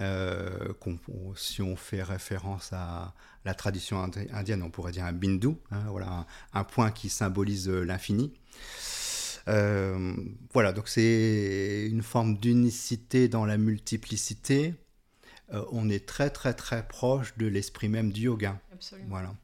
[0.00, 3.14] Euh, on, si on fait référence à
[3.44, 4.02] la tradition
[4.32, 8.32] indienne, on pourrait dire un bindu, hein, voilà, un, un, point qui symbolise l'infini.
[9.48, 10.14] Euh,
[10.52, 14.74] voilà, donc c'est une forme d'unicité dans la multiplicité,
[15.52, 18.60] euh, on est très très très proche de l'esprit même du yoga.
[18.72, 19.08] Absolument.
[19.10, 19.34] Voilà.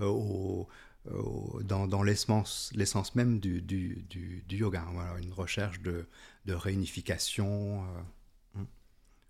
[0.00, 0.68] Euh, au,
[1.10, 2.72] au, dans, dans l'essence
[3.14, 4.86] même du, du, du, du, yoga.
[4.92, 6.06] Voilà, une recherche de,
[6.46, 7.84] de réunification.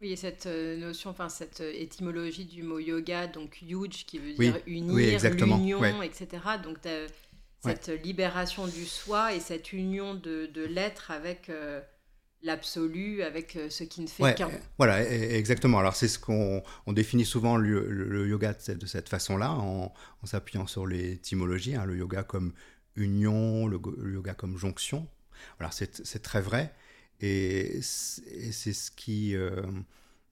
[0.01, 0.05] Euh.
[0.05, 4.51] Oui, et cette notion, enfin cette étymologie du mot yoga, donc yuj, qui veut oui,
[4.51, 6.07] dire unir, oui, l'union, ouais.
[6.07, 6.29] etc.
[6.63, 6.79] Donc
[7.63, 7.99] cette ouais.
[7.99, 11.81] libération du soi et cette union de, de l'être avec euh,
[12.43, 14.51] l'absolu avec euh, ce qui ne fait ouais, qu'un.
[14.79, 15.79] Voilà, exactement.
[15.79, 19.93] Alors c'est ce qu'on on définit souvent le, yoga de cette, de cette façon-là, en,
[20.23, 22.53] en s'appuyant sur l'étymologie, hein, le yoga comme
[22.97, 25.07] union, le, le yoga comme jonction.
[25.59, 26.73] Voilà, c'est très vrai.
[27.21, 29.63] Et c'est ce qui euh,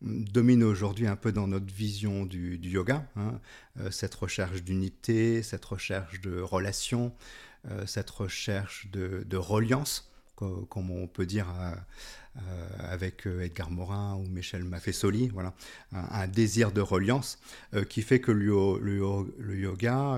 [0.01, 3.40] domine aujourd'hui un peu dans notre vision du, yoga, hein,
[3.81, 7.12] euh, cette recherche d'unité, cette recherche de relation,
[7.70, 10.11] euh, cette recherche de, reliance
[10.68, 11.48] comme on peut dire
[12.79, 15.53] avec Edgar Morin ou Michel Maffesoli, voilà,
[15.90, 17.40] un, désir de reliance
[17.88, 20.16] qui fait que le, yoga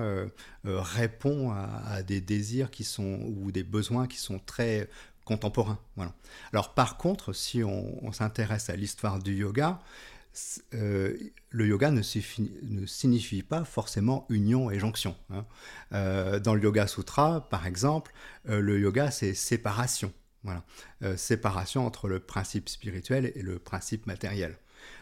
[0.63, 4.87] répond à, à, des désirs qui sont ou des besoins qui sont très
[5.25, 5.79] contemporains.
[5.95, 6.13] Voilà.
[6.53, 9.79] Alors par contre, si on, s'intéresse à l'histoire du yoga,
[10.73, 11.17] euh,
[11.49, 15.15] le yoga ne, signifie pas forcément union et jonction.
[15.29, 15.45] Hein.
[15.93, 18.13] Euh, dans le Yoga Sutra, par exemple,
[18.49, 20.13] euh, le yoga, c'est séparation.
[20.43, 20.63] Voilà.
[21.17, 24.57] Séparation entre le principe spirituel et le principe matériel.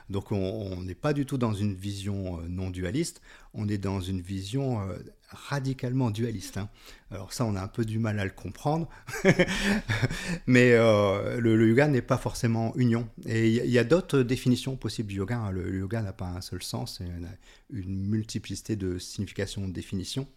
[0.09, 3.21] Donc on n'est pas du tout dans une vision euh, non dualiste,
[3.53, 4.97] on est dans une vision euh,
[5.29, 6.57] radicalement dualiste.
[6.57, 6.69] Hein.
[7.11, 8.89] Alors ça, on a un peu du mal à le comprendre,
[10.47, 13.07] mais euh, le, yoga n'est pas forcément union.
[13.27, 15.37] Et il y, a d'autres définitions possibles du yoga.
[15.37, 15.51] Hein.
[15.51, 17.29] Le, le, yoga n'a pas un seul sens, il y a
[17.71, 20.27] une multiplicité de significations, de définitions.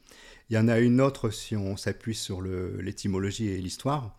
[0.51, 4.19] Il y en a une autre si on s'appuie sur l'étymologie et l'histoire,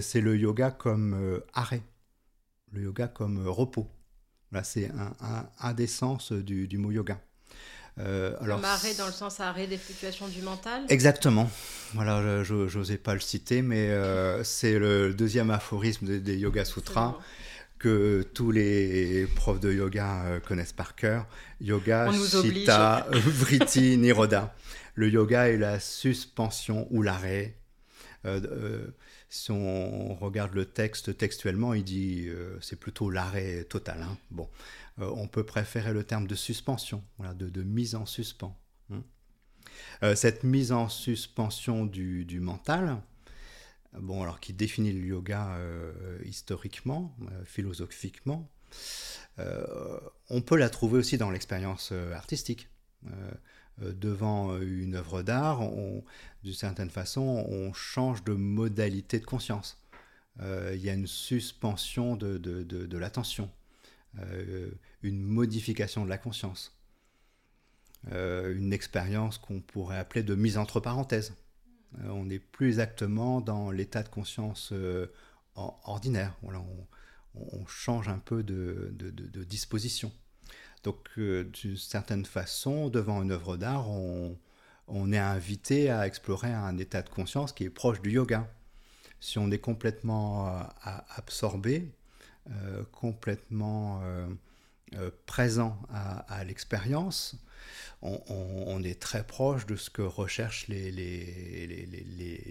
[0.00, 1.82] c'est le yoga comme arrêt,
[2.72, 3.90] le yoga comme repos
[4.50, 4.90] Voilà, c'est
[5.60, 7.20] un, des sens du, mot yoga.
[7.98, 10.84] Euh, alors, arrêt dans le sens arrêt des fluctuations du mental?
[10.88, 11.50] Exactement.
[11.94, 17.18] Voilà, je n'osais pas le citer, mais euh, c'est le deuxième aphorisme des, Yoga Sutras
[17.78, 21.26] que tous les profs de yoga euh, connaissent par cœur.
[21.60, 24.54] Yoga, Chitta, Vritti, Niroda.
[24.94, 27.54] Le yoga est la suspension ou l'arrêt.
[28.26, 28.88] Euh,
[29.28, 32.28] si on regarde le texte textuellement, il dit
[32.60, 34.02] c'est plutôt l'arrêt total.
[34.02, 34.16] Hein.
[34.30, 34.48] Bon,
[34.98, 38.56] on peut préférer le terme de suspension, de, mise en suspens.
[38.90, 40.14] Hein.
[40.14, 43.02] cette mise en suspension du, du mental,
[43.94, 48.50] bon, alors qui définit le yoga euh, historiquement, euh, philosophiquement,
[49.38, 52.68] euh, on peut la trouver aussi dans l'expérience artistique.
[53.80, 55.62] devant une œuvre d'art,
[56.42, 59.82] d'une certaine façon, on change de modalité de conscience.
[60.40, 63.50] Il y a une suspension de, de, de l'attention,
[65.02, 66.78] une modification de la conscience,
[68.12, 71.34] une expérience qu'on pourrait appeler de mise entre parenthèses.
[71.96, 75.06] Euh, on n'est plus exactement dans l'état de conscience euh,
[75.54, 76.34] ordinaire.
[76.42, 76.62] Voilà,
[77.34, 78.92] on, change un peu de,
[79.44, 80.12] disposition.
[80.84, 84.36] Donc, euh, d'une certaine façon, devant une œuvre d'art, on,
[85.12, 88.48] est invité à explorer un état de conscience qui est proche du yoga.
[89.20, 90.68] Si on est complètement
[91.16, 91.90] absorbé,
[92.92, 94.00] complètement
[95.26, 97.36] présent à l'expérience,
[98.02, 100.86] on, est très proche de ce que recherchent les,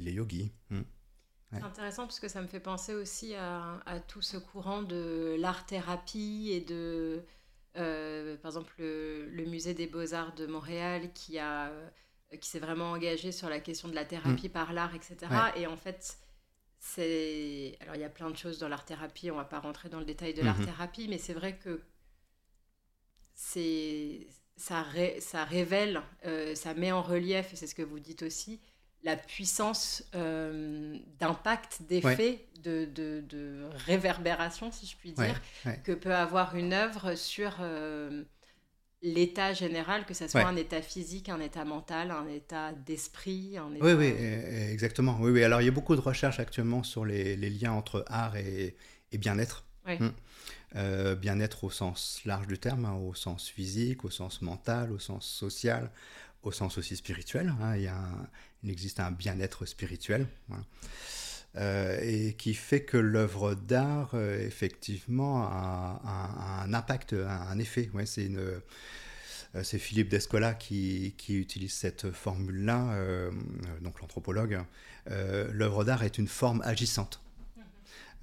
[0.06, 0.52] yogis.
[0.70, 0.82] Hmm.
[1.54, 6.50] C'est intéressant parce que ça me fait penser aussi à, tout ce courant de l'art-thérapie
[6.52, 7.24] et de,
[7.78, 11.72] euh, par exemple, le, musée des beaux-arts de Montréal qui, a,
[12.42, 14.52] qui s'est vraiment engagé sur la question de la thérapie hmm.
[14.52, 15.16] par l'art, etc.
[15.56, 16.18] Et en fait,
[16.80, 17.78] c'est...
[17.82, 20.00] Alors, il y a plein de choses dans l'art-thérapie, on ne va pas rentrer dans
[20.00, 20.46] le détail de hmm.
[20.46, 21.82] l'art-thérapie, mais c'est vrai que
[23.34, 24.84] c'est ça,
[25.20, 28.60] ça révèle, euh, ça met en relief, et c'est ce que vous dites aussi,
[29.04, 35.40] la puissance euh, d'impact, d'effet, de, de, réverbération, si je puis dire,
[35.84, 38.24] que peut avoir une œuvre sur euh,
[39.02, 43.58] l'état général, que ce soit un état physique, un état mental, un état d'esprit.
[43.82, 44.14] Oui, oui,
[44.72, 45.18] exactement.
[45.20, 45.44] Oui, oui.
[45.44, 48.76] Alors, il y a beaucoup de recherches actuellement sur les, liens entre art et,
[49.14, 49.64] bien-être.
[49.88, 50.12] Hum.
[50.76, 55.00] Euh, bien-être au sens large du terme, hein, au sens physique, au sens mental, au
[55.00, 55.90] sens social,
[56.44, 57.56] au sens aussi spirituel.
[57.62, 57.78] Hein.
[57.78, 57.98] il, y a
[58.64, 60.28] il, existe un bien-être spirituel.
[61.58, 67.90] Euh, et qui fait que l'œuvre d'art, euh, effectivement, a, un impact, un, effet.
[67.94, 68.62] Ouais, c'est une
[69.64, 73.30] c'est Philippe Descola qui, qui, utilise cette formule-là,
[73.82, 74.60] donc l'anthropologue.
[75.08, 77.22] L'œuvre d'art est une forme agissante.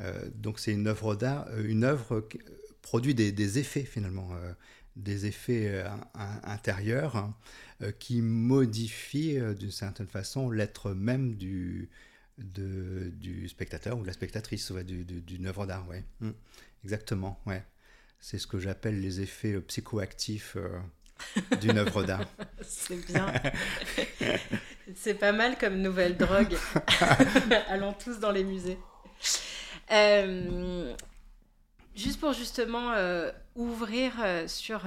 [0.01, 2.41] Euh, donc c'est une œuvre d'art, euh, une œuvre qui
[2.83, 4.53] produit des, effets finalement, euh,
[4.97, 5.85] des effets
[6.45, 7.35] intérieurs hein,
[7.99, 11.89] qui modifient d'une certaine façon l'être même du,
[12.39, 15.87] du spectateur ou de la spectatrice d'une œuvre d'art.
[15.89, 16.05] Ouais.
[16.21, 16.31] Mm.
[16.85, 17.65] exactement, ouais.
[18.21, 20.57] C'est ce que j'appelle les effets psychoactifs
[21.61, 22.27] d'une œuvre d'art.
[22.63, 23.33] C'est bien.
[24.95, 26.57] C'est pas mal comme nouvelle drogue.
[27.69, 28.79] Allons tous dans les musées.
[29.91, 30.95] Euh,
[31.95, 34.85] juste pour justement euh, ouvrir euh, sur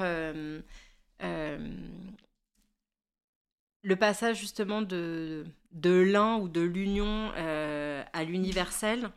[3.84, 9.10] le passage justement de, de l'un ou de l'union à l'universel.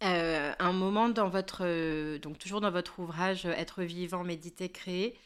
[0.00, 5.16] un moment dans votre, donc toujours dans votre ouvrage Être vivant, méditer, créer,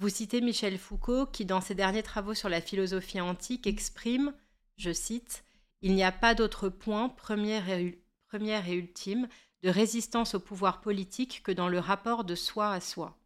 [0.00, 4.32] vous citez Michel Foucault qui, dans ses derniers travaux sur la philosophie antique, exprime,
[4.76, 5.42] je cite,
[5.82, 9.26] Il n'y a pas d'autre point, premier première et ultime,
[9.62, 13.18] de résistance au pouvoir politique que dans le rapport de soi à soi.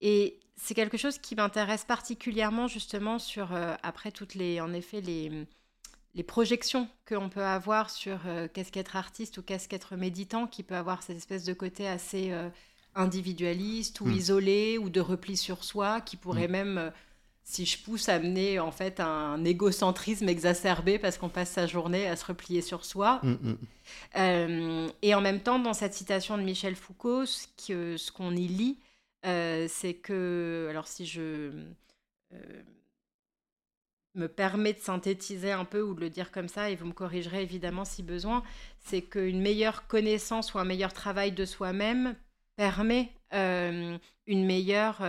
[0.00, 5.00] Et c'est quelque chose qui m'intéresse particulièrement justement sur, euh, après toutes les, en effet,
[5.00, 5.46] les,
[6.14, 10.62] les projections qu'on peut avoir sur euh, qu'est-ce qu'être artiste ou qu'est-ce qu'être méditant, qui
[10.62, 12.48] peut avoir cette espèce de côté assez euh,
[12.94, 14.12] individualiste ou hmm.
[14.12, 16.52] isolé ou de repli sur soi, qui pourrait hmm.
[16.52, 16.92] même
[17.42, 22.06] si je pousse à mener en fait un égocentrisme exacerbé parce qu'on passe sa journée
[22.06, 23.18] à se replier sur soi.
[23.22, 23.58] Mm, mm.
[24.16, 28.78] Euh, et en même temps, dans cette citation de Michel Foucault, ce qu'on y lit,
[29.26, 31.52] euh, c'est que, alors si je
[32.32, 32.62] euh,
[34.14, 36.92] me permets de synthétiser un peu ou de le dire comme ça, et vous me
[36.92, 38.42] corrigerez évidemment si besoin,
[38.80, 42.16] c'est qu'une meilleure connaissance ou un meilleur travail de soi-même
[42.56, 45.00] permet une meilleure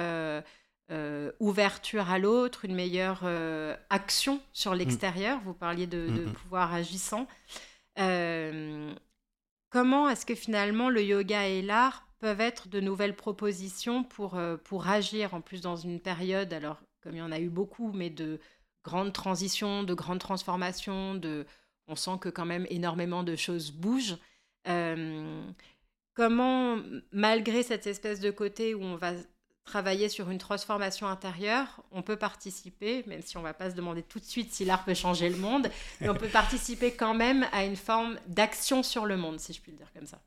[0.92, 5.40] euh, ouverture à l'autre, une meilleure euh, action sur l'extérieur.
[5.46, 6.34] Vous parliez de, mm, mm.
[6.34, 7.28] pouvoir agissant.
[7.98, 8.94] Euh,
[9.70, 14.56] comment est-ce que finalement le yoga et l'art peuvent être de nouvelles propositions pour, euh,
[14.56, 17.92] pour agir, en plus dans une période, alors comme il y en a eu beaucoup,
[17.92, 18.40] mais de
[18.84, 21.48] grandes transitions, de grandes transformations, de,
[21.88, 24.18] on sent que quand même énormément de choses bougent.
[24.68, 25.44] Euh,
[26.14, 26.78] comment,
[27.12, 29.14] malgré cette espèce de côté où on va
[29.66, 33.76] travailler sur une transformation intérieure, on peut participer, même si on ne va pas se
[33.76, 35.70] demander tout de suite si l'art peut changer le monde,
[36.00, 39.62] mais on peut participer quand même à une forme d'action sur le monde, si je
[39.62, 40.22] puis le dire comme ça.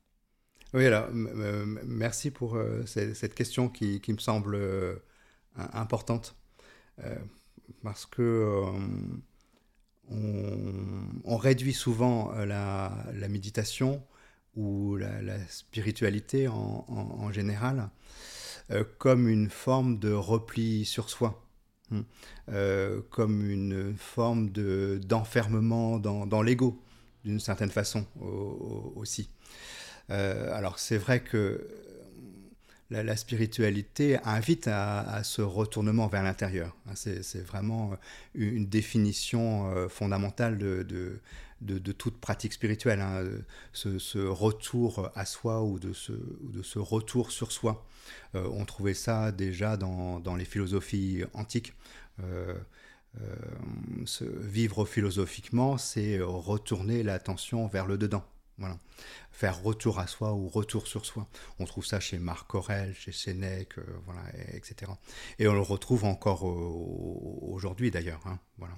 [0.75, 4.97] Oui, alors, merci pour euh, cette question qui, me semble euh,
[5.55, 6.35] importante,
[6.99, 7.15] euh,
[7.81, 8.61] parce que
[10.09, 12.91] on, réduit souvent la,
[13.29, 14.03] méditation
[14.57, 17.89] ou la, spiritualité en général
[18.97, 21.41] comme une forme de repli sur soi.
[21.89, 22.01] Hmm.
[23.11, 26.83] Comme une forme de, d'enfermement dans l'ego,
[27.23, 28.05] d'une certaine façon
[28.95, 29.29] aussi.
[30.09, 31.67] Euh, alors c'est vrai que
[32.91, 36.75] la, spiritualité invite à, ce retournement vers l'intérieur.
[36.87, 37.97] Hein, c'est, vraiment
[38.35, 43.23] une définition fondamentale de, toute pratique spirituelle, hein,
[43.73, 47.85] ce, retour à soi ou de ce, retour sur soi.
[48.35, 51.73] Euh, on trouvait ça déjà dans, les philosophies antiques.
[52.21, 52.55] Euh,
[53.21, 53.35] euh,
[54.41, 58.25] vivre philosophiquement, c'est retourner l'attention vers le dedans.
[58.57, 58.77] Voilà.
[59.31, 61.27] Faire retour à soi ou retour sur soi.
[61.59, 64.21] On trouve ça chez Marc Aurèle, chez Sénèque, voilà,
[64.53, 64.91] etc.
[65.39, 68.25] Et on le retrouve encore aujourd'hui d'ailleurs.
[68.27, 68.77] Hein, voilà.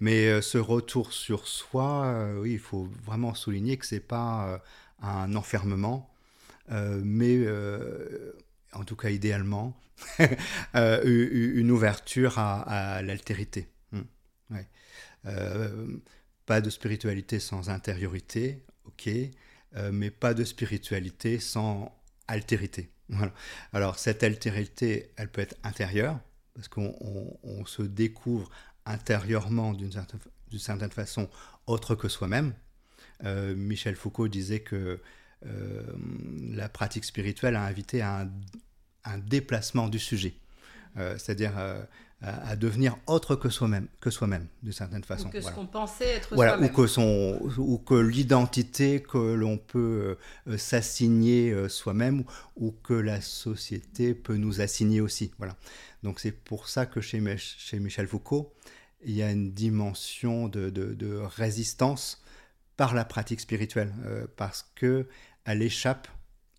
[0.00, 4.62] Mais ce retour sur soi, oui, il faut vraiment souligner que c'est pas
[5.02, 6.10] un enfermement,
[6.70, 7.46] mais
[8.72, 9.78] en tout cas idéalement,
[10.74, 13.68] euh, une ouverture à, l'altérité.
[15.24, 15.98] Euh,
[16.46, 19.08] pas de spiritualité sans intériorité, ok,
[19.76, 21.96] euh, mais pas de spiritualité sans
[22.28, 22.90] altérité.
[23.72, 26.18] Alors cette altérité, elle peut être intérieure,
[26.54, 28.50] parce qu'on se découvre
[28.84, 31.30] intérieurement d'une certaine, façon
[31.66, 32.54] autre que soi-même.
[33.24, 35.00] Michel Foucault disait que
[35.46, 35.82] euh,
[36.50, 38.28] la pratique spirituelle a invité à
[39.04, 40.34] un, déplacement du sujet,
[40.96, 41.52] euh, c'est-à-dire
[42.24, 45.28] euh, à, devenir autre que soi-même, que soi-même, d'une certaine façon.
[45.28, 49.58] Ou que ce qu'on pensait être voilà, Ou que, son, ou que l'identité que l'on
[49.58, 50.16] peut
[50.56, 52.24] s'assigner soi-même,
[52.56, 55.32] ou que la société peut nous assigner aussi.
[55.38, 55.56] Voilà.
[56.02, 58.52] Donc c'est pour ça que chez, chez Michel Foucault,
[59.04, 62.22] il y a une dimension de, de, de résistance
[62.76, 63.92] par la pratique spirituelle,
[64.36, 65.06] parce que
[65.44, 66.08] elle échappe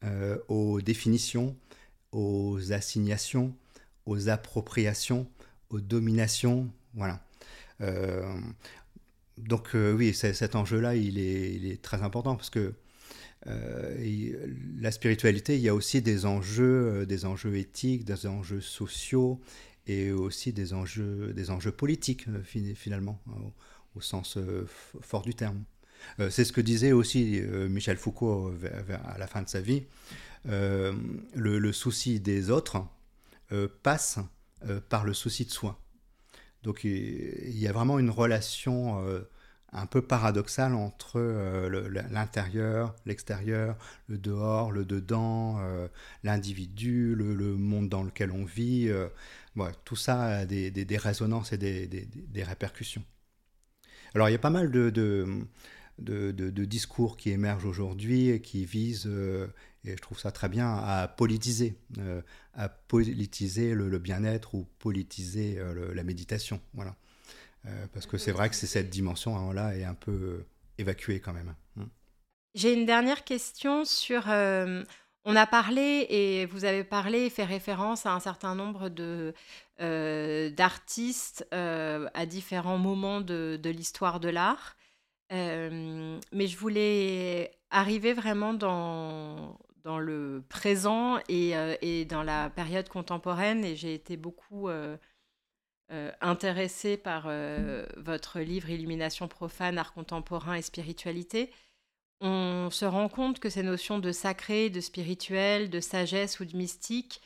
[0.04, 1.56] euh, aux définitions,
[2.12, 3.56] aux assignations,
[4.06, 5.28] aux appropriations,
[5.74, 6.72] aux dominations.
[6.94, 7.26] Voilà.
[7.82, 8.40] Euh,
[9.38, 12.74] donc euh, oui, cet enjeu-là, il est, très important parce que
[13.46, 19.42] la spiritualité, il y a aussi des enjeux, des enjeux éthiques, des enjeux sociaux
[19.86, 22.26] et aussi des enjeux, des enjeux politiques
[22.74, 23.20] finalement,
[23.96, 24.38] au sens
[25.02, 25.66] fort du terme.
[26.20, 28.54] Euh, c'est ce que disait aussi euh, Michel Foucault
[29.06, 29.84] à la fin de sa vie.
[30.48, 30.94] Euh,
[31.34, 32.86] le, souci des autres
[33.84, 34.20] passe
[34.90, 35.80] par le souci de soi.
[36.64, 39.04] Donc il y a vraiment une relation
[39.74, 41.20] un peu paradoxale entre
[42.12, 45.60] l'intérieur, l'extérieur, le dehors, le dedans,
[46.24, 48.90] l'individu, le, monde dans lequel on vit.
[49.84, 53.04] tout ça a des, résonances et des, répercussions.
[54.16, 59.48] Alors il y a pas mal de, discours qui émergent aujourd'hui et qui visent, euh,
[59.86, 62.22] et je trouve ça très bien, à politiser, euh,
[62.54, 66.62] à politiser le, bien-être ou politiser euh, la méditation.
[66.74, 66.96] Voilà.
[67.94, 70.46] parce que c'est vrai que c'est cette dimension-là est un peu
[70.78, 71.56] évacuée quand même.
[71.80, 71.88] Hein.
[72.56, 74.28] J'ai une dernière question sur...
[74.28, 79.34] on a parlé et vous avez parlé et fait référence à un certain nombre de,
[79.80, 84.76] d'artistes à différents moments de, de l'histoire de l'art
[85.32, 93.66] mais je voulais arriver vraiment dans, dans le présent et, et, dans la période contemporaine.
[93.66, 94.70] Et j'ai été beaucoup
[96.22, 97.30] intéressée par
[97.98, 101.52] votre livre Illumination profane, art contemporain et spiritualité.
[102.26, 106.56] On se rend compte que ces notions de sacré, de spirituel, de sagesse ou de
[106.56, 107.22] mystique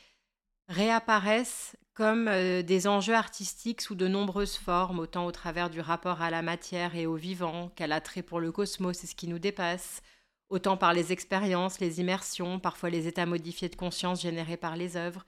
[0.66, 6.20] réapparaissent comme euh, des enjeux artistiques sous de nombreuses formes, autant au travers du rapport
[6.20, 9.38] à la matière et au vivant qu'à l'attrait pour le cosmos et ce qui nous
[9.38, 10.02] dépasse,
[10.48, 14.96] autant par les expériences, les immersions, parfois les états modifiés de conscience générés par les
[14.96, 15.26] œuvres,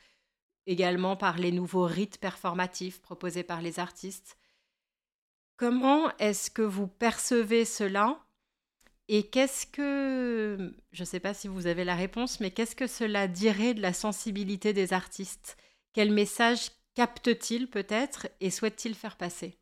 [0.67, 4.37] également par les nouveaux rites performatifs proposés par les artistes.
[5.57, 8.25] Comment est-ce que vous percevez cela
[9.09, 12.87] Et qu'est-ce que, je ne sais pas si vous avez la réponse, mais qu'est-ce que
[12.87, 15.59] cela dirait de la sensibilité des artistes?
[15.93, 19.60] Quel message capte-t-il peut-être et souhaite-t-il faire passer?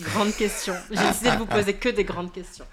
[0.00, 0.74] Grande question.
[0.90, 2.66] J'ai décidé de vous poser que des grandes questions.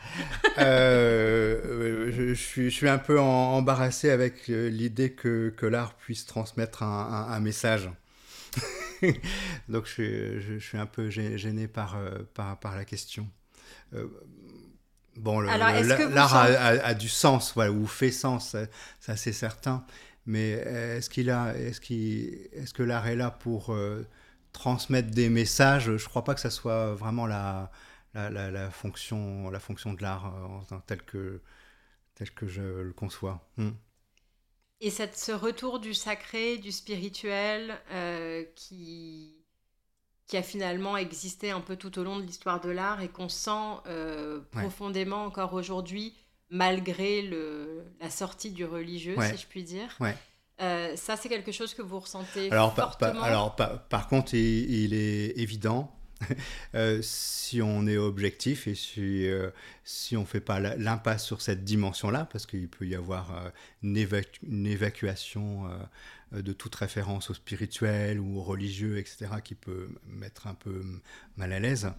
[0.58, 6.26] Euh, je, suis, je, suis, un peu embarrassé avec euh, l'idée que, que l'art puisse
[6.26, 7.90] transmettre un, un, message.
[9.70, 13.28] Donc je, je, suis un peu gêné par, euh, par, par la question.
[15.16, 18.56] bon, l'art a, a, du sens, voilà, ou fait sens,
[19.00, 19.86] ça, c'est certain.
[20.26, 23.76] Mais est-ce qu'il a, est-ce qu'il, est-ce que l'art est là pour
[24.52, 27.72] transmettre des messages, je ne crois pas que ça soit vraiment la,
[28.14, 30.34] la, fonction, la fonction de l'art
[30.72, 31.42] euh, tel que,
[32.16, 33.48] tel que je le conçois.
[33.58, 33.72] Hmm.
[34.82, 39.36] Et cette, ce retour du sacré, du spirituel, euh, qui,
[40.26, 43.30] qui a finalement existé un peu tout au long de l'histoire de l'art et qu'on
[43.30, 46.16] sent euh, profondément encore aujourd'hui,
[46.50, 49.96] malgré le, la sortie du religieux, si je puis dire.
[50.00, 50.18] Ouais.
[50.62, 53.22] Euh, ça, c'est quelque chose que vous ressentez alors, fortement.
[53.22, 55.92] alors, par, contre, il, est évident,
[56.76, 59.50] euh, si on est objectif et si, euh,
[60.14, 63.52] on ne fait pas l'impasse sur cette dimension-là, parce qu'il peut y avoir
[63.84, 63.98] une,
[64.48, 65.66] une, évacuation
[66.32, 70.82] de toute référence au spirituel ou au religieux, etc., qui peut mettre un peu
[71.36, 71.92] mal à l'aise,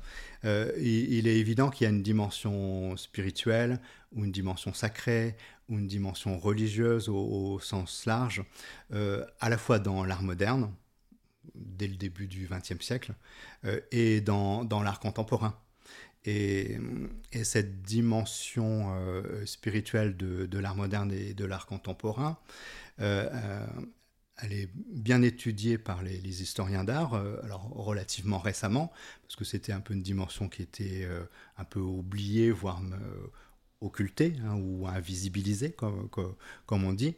[0.44, 3.80] il, est évident qu'il y a une dimension spirituelle
[4.12, 5.36] ou une dimension sacrée
[5.78, 8.44] une dimension religieuse au, sens large,
[8.92, 10.72] euh, à la fois dans l'art moderne,
[11.54, 13.14] dès le début du XXe siècle,
[13.64, 15.58] euh, et dans, dans l'art contemporain.
[16.24, 16.78] Et,
[17.32, 22.38] et, cette dimension euh, spirituelle de, de l'art moderne et de l'art contemporain,
[22.98, 29.72] elle est bien étudiée par les, les historiens d'art, alors relativement récemment, parce que c'était
[29.72, 31.08] un peu une dimension qui était
[31.56, 32.80] un peu oubliée, voire
[33.82, 37.14] occulté hein, ou invisibilisé, comme, on dit,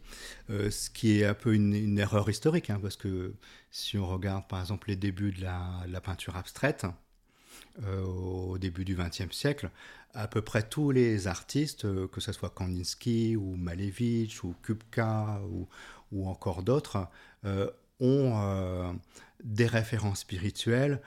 [0.49, 3.33] euh, ce qui est un peu une, erreur historique, hein, parce que
[3.71, 6.85] si on regarde par exemple les débuts de la, peinture abstraite,
[7.83, 9.69] euh, au début du XXe siècle,
[10.13, 15.41] à peu près tous les artistes, euh, que ce soit Kandinsky ou Malevich ou Kupka
[15.49, 15.67] ou,
[16.11, 17.07] ou encore d'autres,
[17.99, 18.99] ont
[19.43, 20.99] des références spirituelles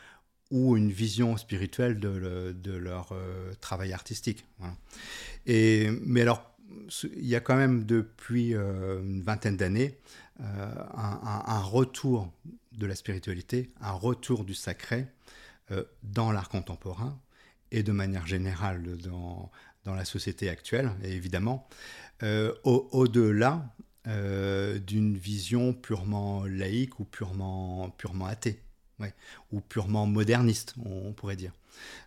[0.50, 4.44] ou une vision spirituelle de, leur euh, travail artistique.
[5.46, 6.54] Mais alors,
[7.16, 9.98] il y a quand même depuis euh, une vingtaine d'années
[10.40, 10.44] euh,
[10.94, 12.30] un, retour
[12.72, 15.06] de la spiritualité, un retour du sacré
[16.02, 17.20] dans l'art contemporain
[17.72, 19.50] et de manière générale dans,
[19.84, 21.68] la société actuelle, et évidemment,
[22.62, 23.74] au-delà
[24.06, 27.92] d'une vision purement laïque ou purement
[28.26, 28.62] athée
[29.52, 31.52] ou purement moderniste, on, pourrait dire.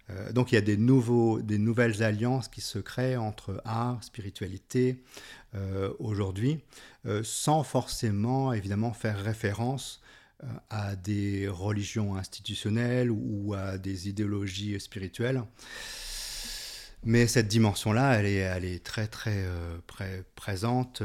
[0.09, 4.03] Euh, donc il y a des, nouveaux, des nouvelles alliances qui se créent entre art,
[4.03, 5.03] spiritualité
[5.55, 6.59] euh, aujourd'hui,
[7.05, 10.01] euh, sans forcément évidemment faire référence
[10.71, 15.43] à des religions institutionnelles ou à des idéologies spirituelles.
[17.03, 19.45] Mais cette dimension-là, elle est, très très
[20.33, 21.03] présente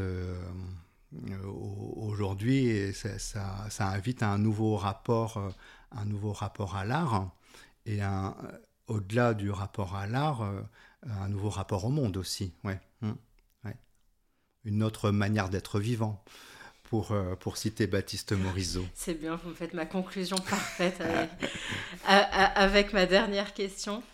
[1.97, 5.53] aujourd'hui et ça, invite à un nouveau rapport
[5.93, 7.31] un nouveau rapport à l'art
[7.87, 8.31] et euh,
[8.89, 10.61] au-delà du rapport à l'art, euh,
[11.09, 12.53] un nouveau rapport au monde aussi.
[12.65, 12.79] Ouais.
[14.65, 16.25] Une autre manière d'être vivant.
[16.83, 18.87] Pour, euh, pour, citer Baptiste Morisot.
[18.95, 21.03] C'est bien, vous me faites ma conclusion parfaite
[22.05, 24.05] avec, ma dernière question.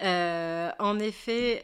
[0.00, 1.60] en effet,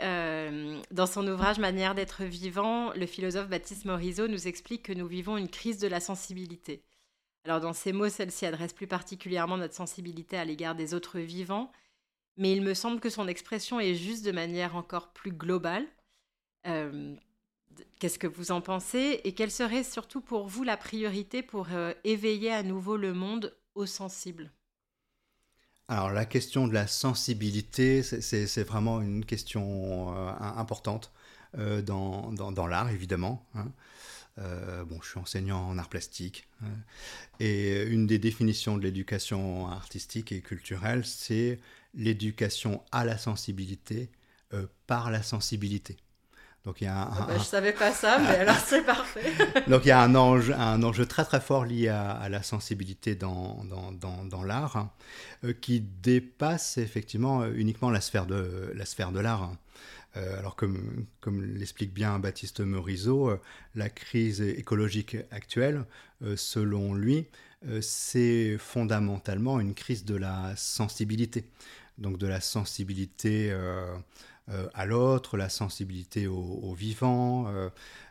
[0.91, 5.37] dans son ouvrage Manière d'être vivant, le philosophe Baptiste Morisot nous explique que nous vivons
[5.37, 6.83] une crise de la sensibilité.
[7.47, 11.71] Alors dans ces mots, celle-ci adresse plus particulièrement notre sensibilité à l'égard des autres vivants,
[12.37, 15.87] mais il me semble que son expression est juste de manière encore plus globale.
[16.67, 17.15] Euh,
[18.01, 19.21] qu'est-ce que vous en pensez?
[19.23, 23.57] Et quelle serait surtout pour vous la priorité pour euh, éveiller à nouveau le monde
[23.77, 24.51] au sensible?
[25.87, 31.13] Alors la question de la sensibilité, c'est vraiment une question euh, importante
[31.55, 33.47] dans, l'art, évidemment.
[33.55, 33.71] Hein.
[34.39, 36.47] Euh, bon, je suis enseignant en art plastique.
[36.63, 36.67] Hein.
[37.41, 41.59] et une des définitions de l'éducation artistique et culturelle, c'est
[41.95, 44.11] l'éducation à la sensibilité
[44.53, 45.97] euh, par la sensibilité.
[46.65, 49.33] Donc il y a un, ah bah, je savais pas ça, mais alors c'est parfait.
[49.69, 53.15] Donc il y a un enjeu, un enjeu très très fort lié à, la sensibilité
[53.15, 54.91] dans, dans, dans, dans l'art, hein,
[55.45, 59.45] euh, qui dépasse effectivement uniquement la sphère de la sphère de l'art.
[59.45, 59.59] Hein.
[60.17, 63.41] Euh, alors comme, l'explique bien Baptiste Morisot, euh,
[63.75, 65.85] la crise écologique actuelle,
[66.23, 67.27] euh, selon lui,
[67.81, 71.47] c'est fondamentalement une crise de la sensibilité.
[71.99, 73.51] donc de la sensibilité
[74.75, 77.51] à l'autre, la sensibilité au, vivant,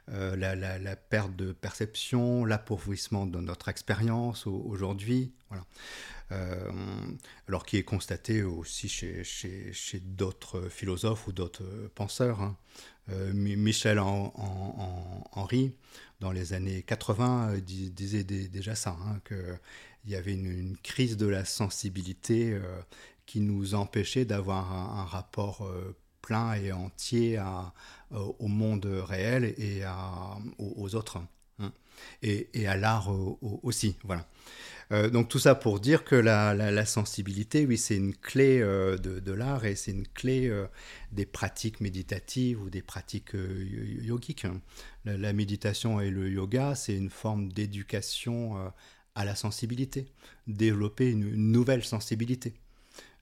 [0.10, 5.32] la, perte de perception, l'appauvrissement de notre expérience aujourd'hui.
[5.50, 5.64] Voilà.
[6.32, 6.72] Euh,
[7.48, 12.42] alors qui est constaté aussi chez, chez, d'autres philosophes ou d'autres penseurs.
[12.42, 12.58] Hein.
[13.10, 15.74] Euh, Michel Henry,
[16.20, 21.28] dans les années 80, euh, disait déjà ça, hein, qu'il y avait une, crise de
[21.28, 22.60] la sensibilité
[23.26, 25.72] qui nous empêchait d'avoir un, rapport
[26.22, 27.40] plein et entier
[28.12, 31.22] au monde réel et à, aux, autres.
[31.60, 31.72] Hein.
[32.24, 33.10] et, et, à l'art
[33.64, 33.96] aussi.
[34.04, 34.28] Voilà.
[34.92, 39.32] Euh, donc tout ça pour dire que la, sensibilité, oui, c'est une clé euh, de,
[39.32, 40.68] l'art et c'est une clé euh,
[41.12, 44.46] des pratiques méditatives ou des pratiques yogiques.
[44.46, 44.62] Hein.
[45.06, 48.72] La, méditation et le yoga, c'est une forme d'éducation
[49.16, 50.08] à la sensibilité,
[50.48, 52.54] développer une nouvelle sensibilité,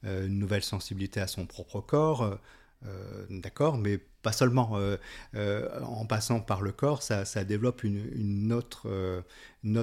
[0.03, 2.39] une nouvelle sensibilité à son propre corps
[2.85, 4.77] euh, d'accord, mais pas seulement.
[4.77, 4.97] Euh,
[5.35, 9.23] euh, en passant par le corps, ça, développe une, autre,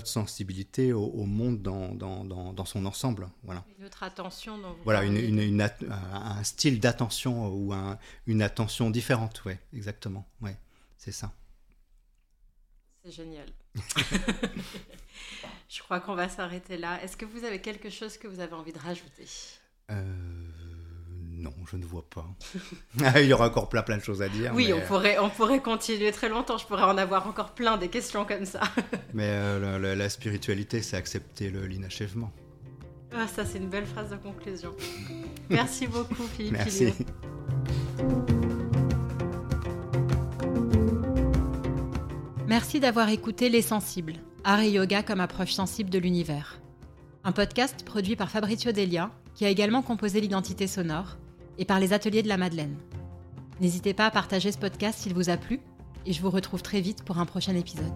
[0.04, 3.28] sensibilité au, monde dans, son ensemble.
[3.42, 3.64] Voilà.
[3.78, 4.58] Une autre attention.
[4.84, 7.72] voilà, un style d'attention ou
[8.26, 10.26] une attention différente, ouais, exactement.
[10.40, 10.56] Ouais,
[10.96, 11.32] c'est ça.
[13.04, 13.46] C'est génial.
[15.68, 17.02] Je crois qu'on va s'arrêter là.
[17.02, 19.26] Est-ce que vous avez quelque chose que vous avez envie de rajouter?
[21.40, 22.26] Non, je ne vois pas.
[23.20, 24.52] Il y aura encore plein plein de choses à dire.
[24.54, 26.58] Oui, on, pourrait, on pourrait continuer très longtemps.
[26.58, 28.60] Je pourrais en avoir encore plein des questions comme ça.
[29.14, 32.30] mais euh, la, spiritualité, c'est accepter l'inachèvement.
[33.12, 34.74] Ah, ça, c'est une belle phrase de conclusion.
[35.48, 36.52] Merci beaucoup, Philippe.
[36.52, 36.94] Merci.
[42.46, 46.60] Merci d'avoir écouté Les Sensibles, art et yoga comme approche sensible de l'univers.
[47.22, 51.16] Un podcast produit par Fabrizio Delia, qui a également composé l'identité sonore
[51.60, 52.74] et par les ateliers de la Madeleine.
[53.60, 55.60] N'hésitez pas à partager ce podcast s'il vous a plu
[56.06, 57.92] et je vous retrouve très vite pour un prochain épisode.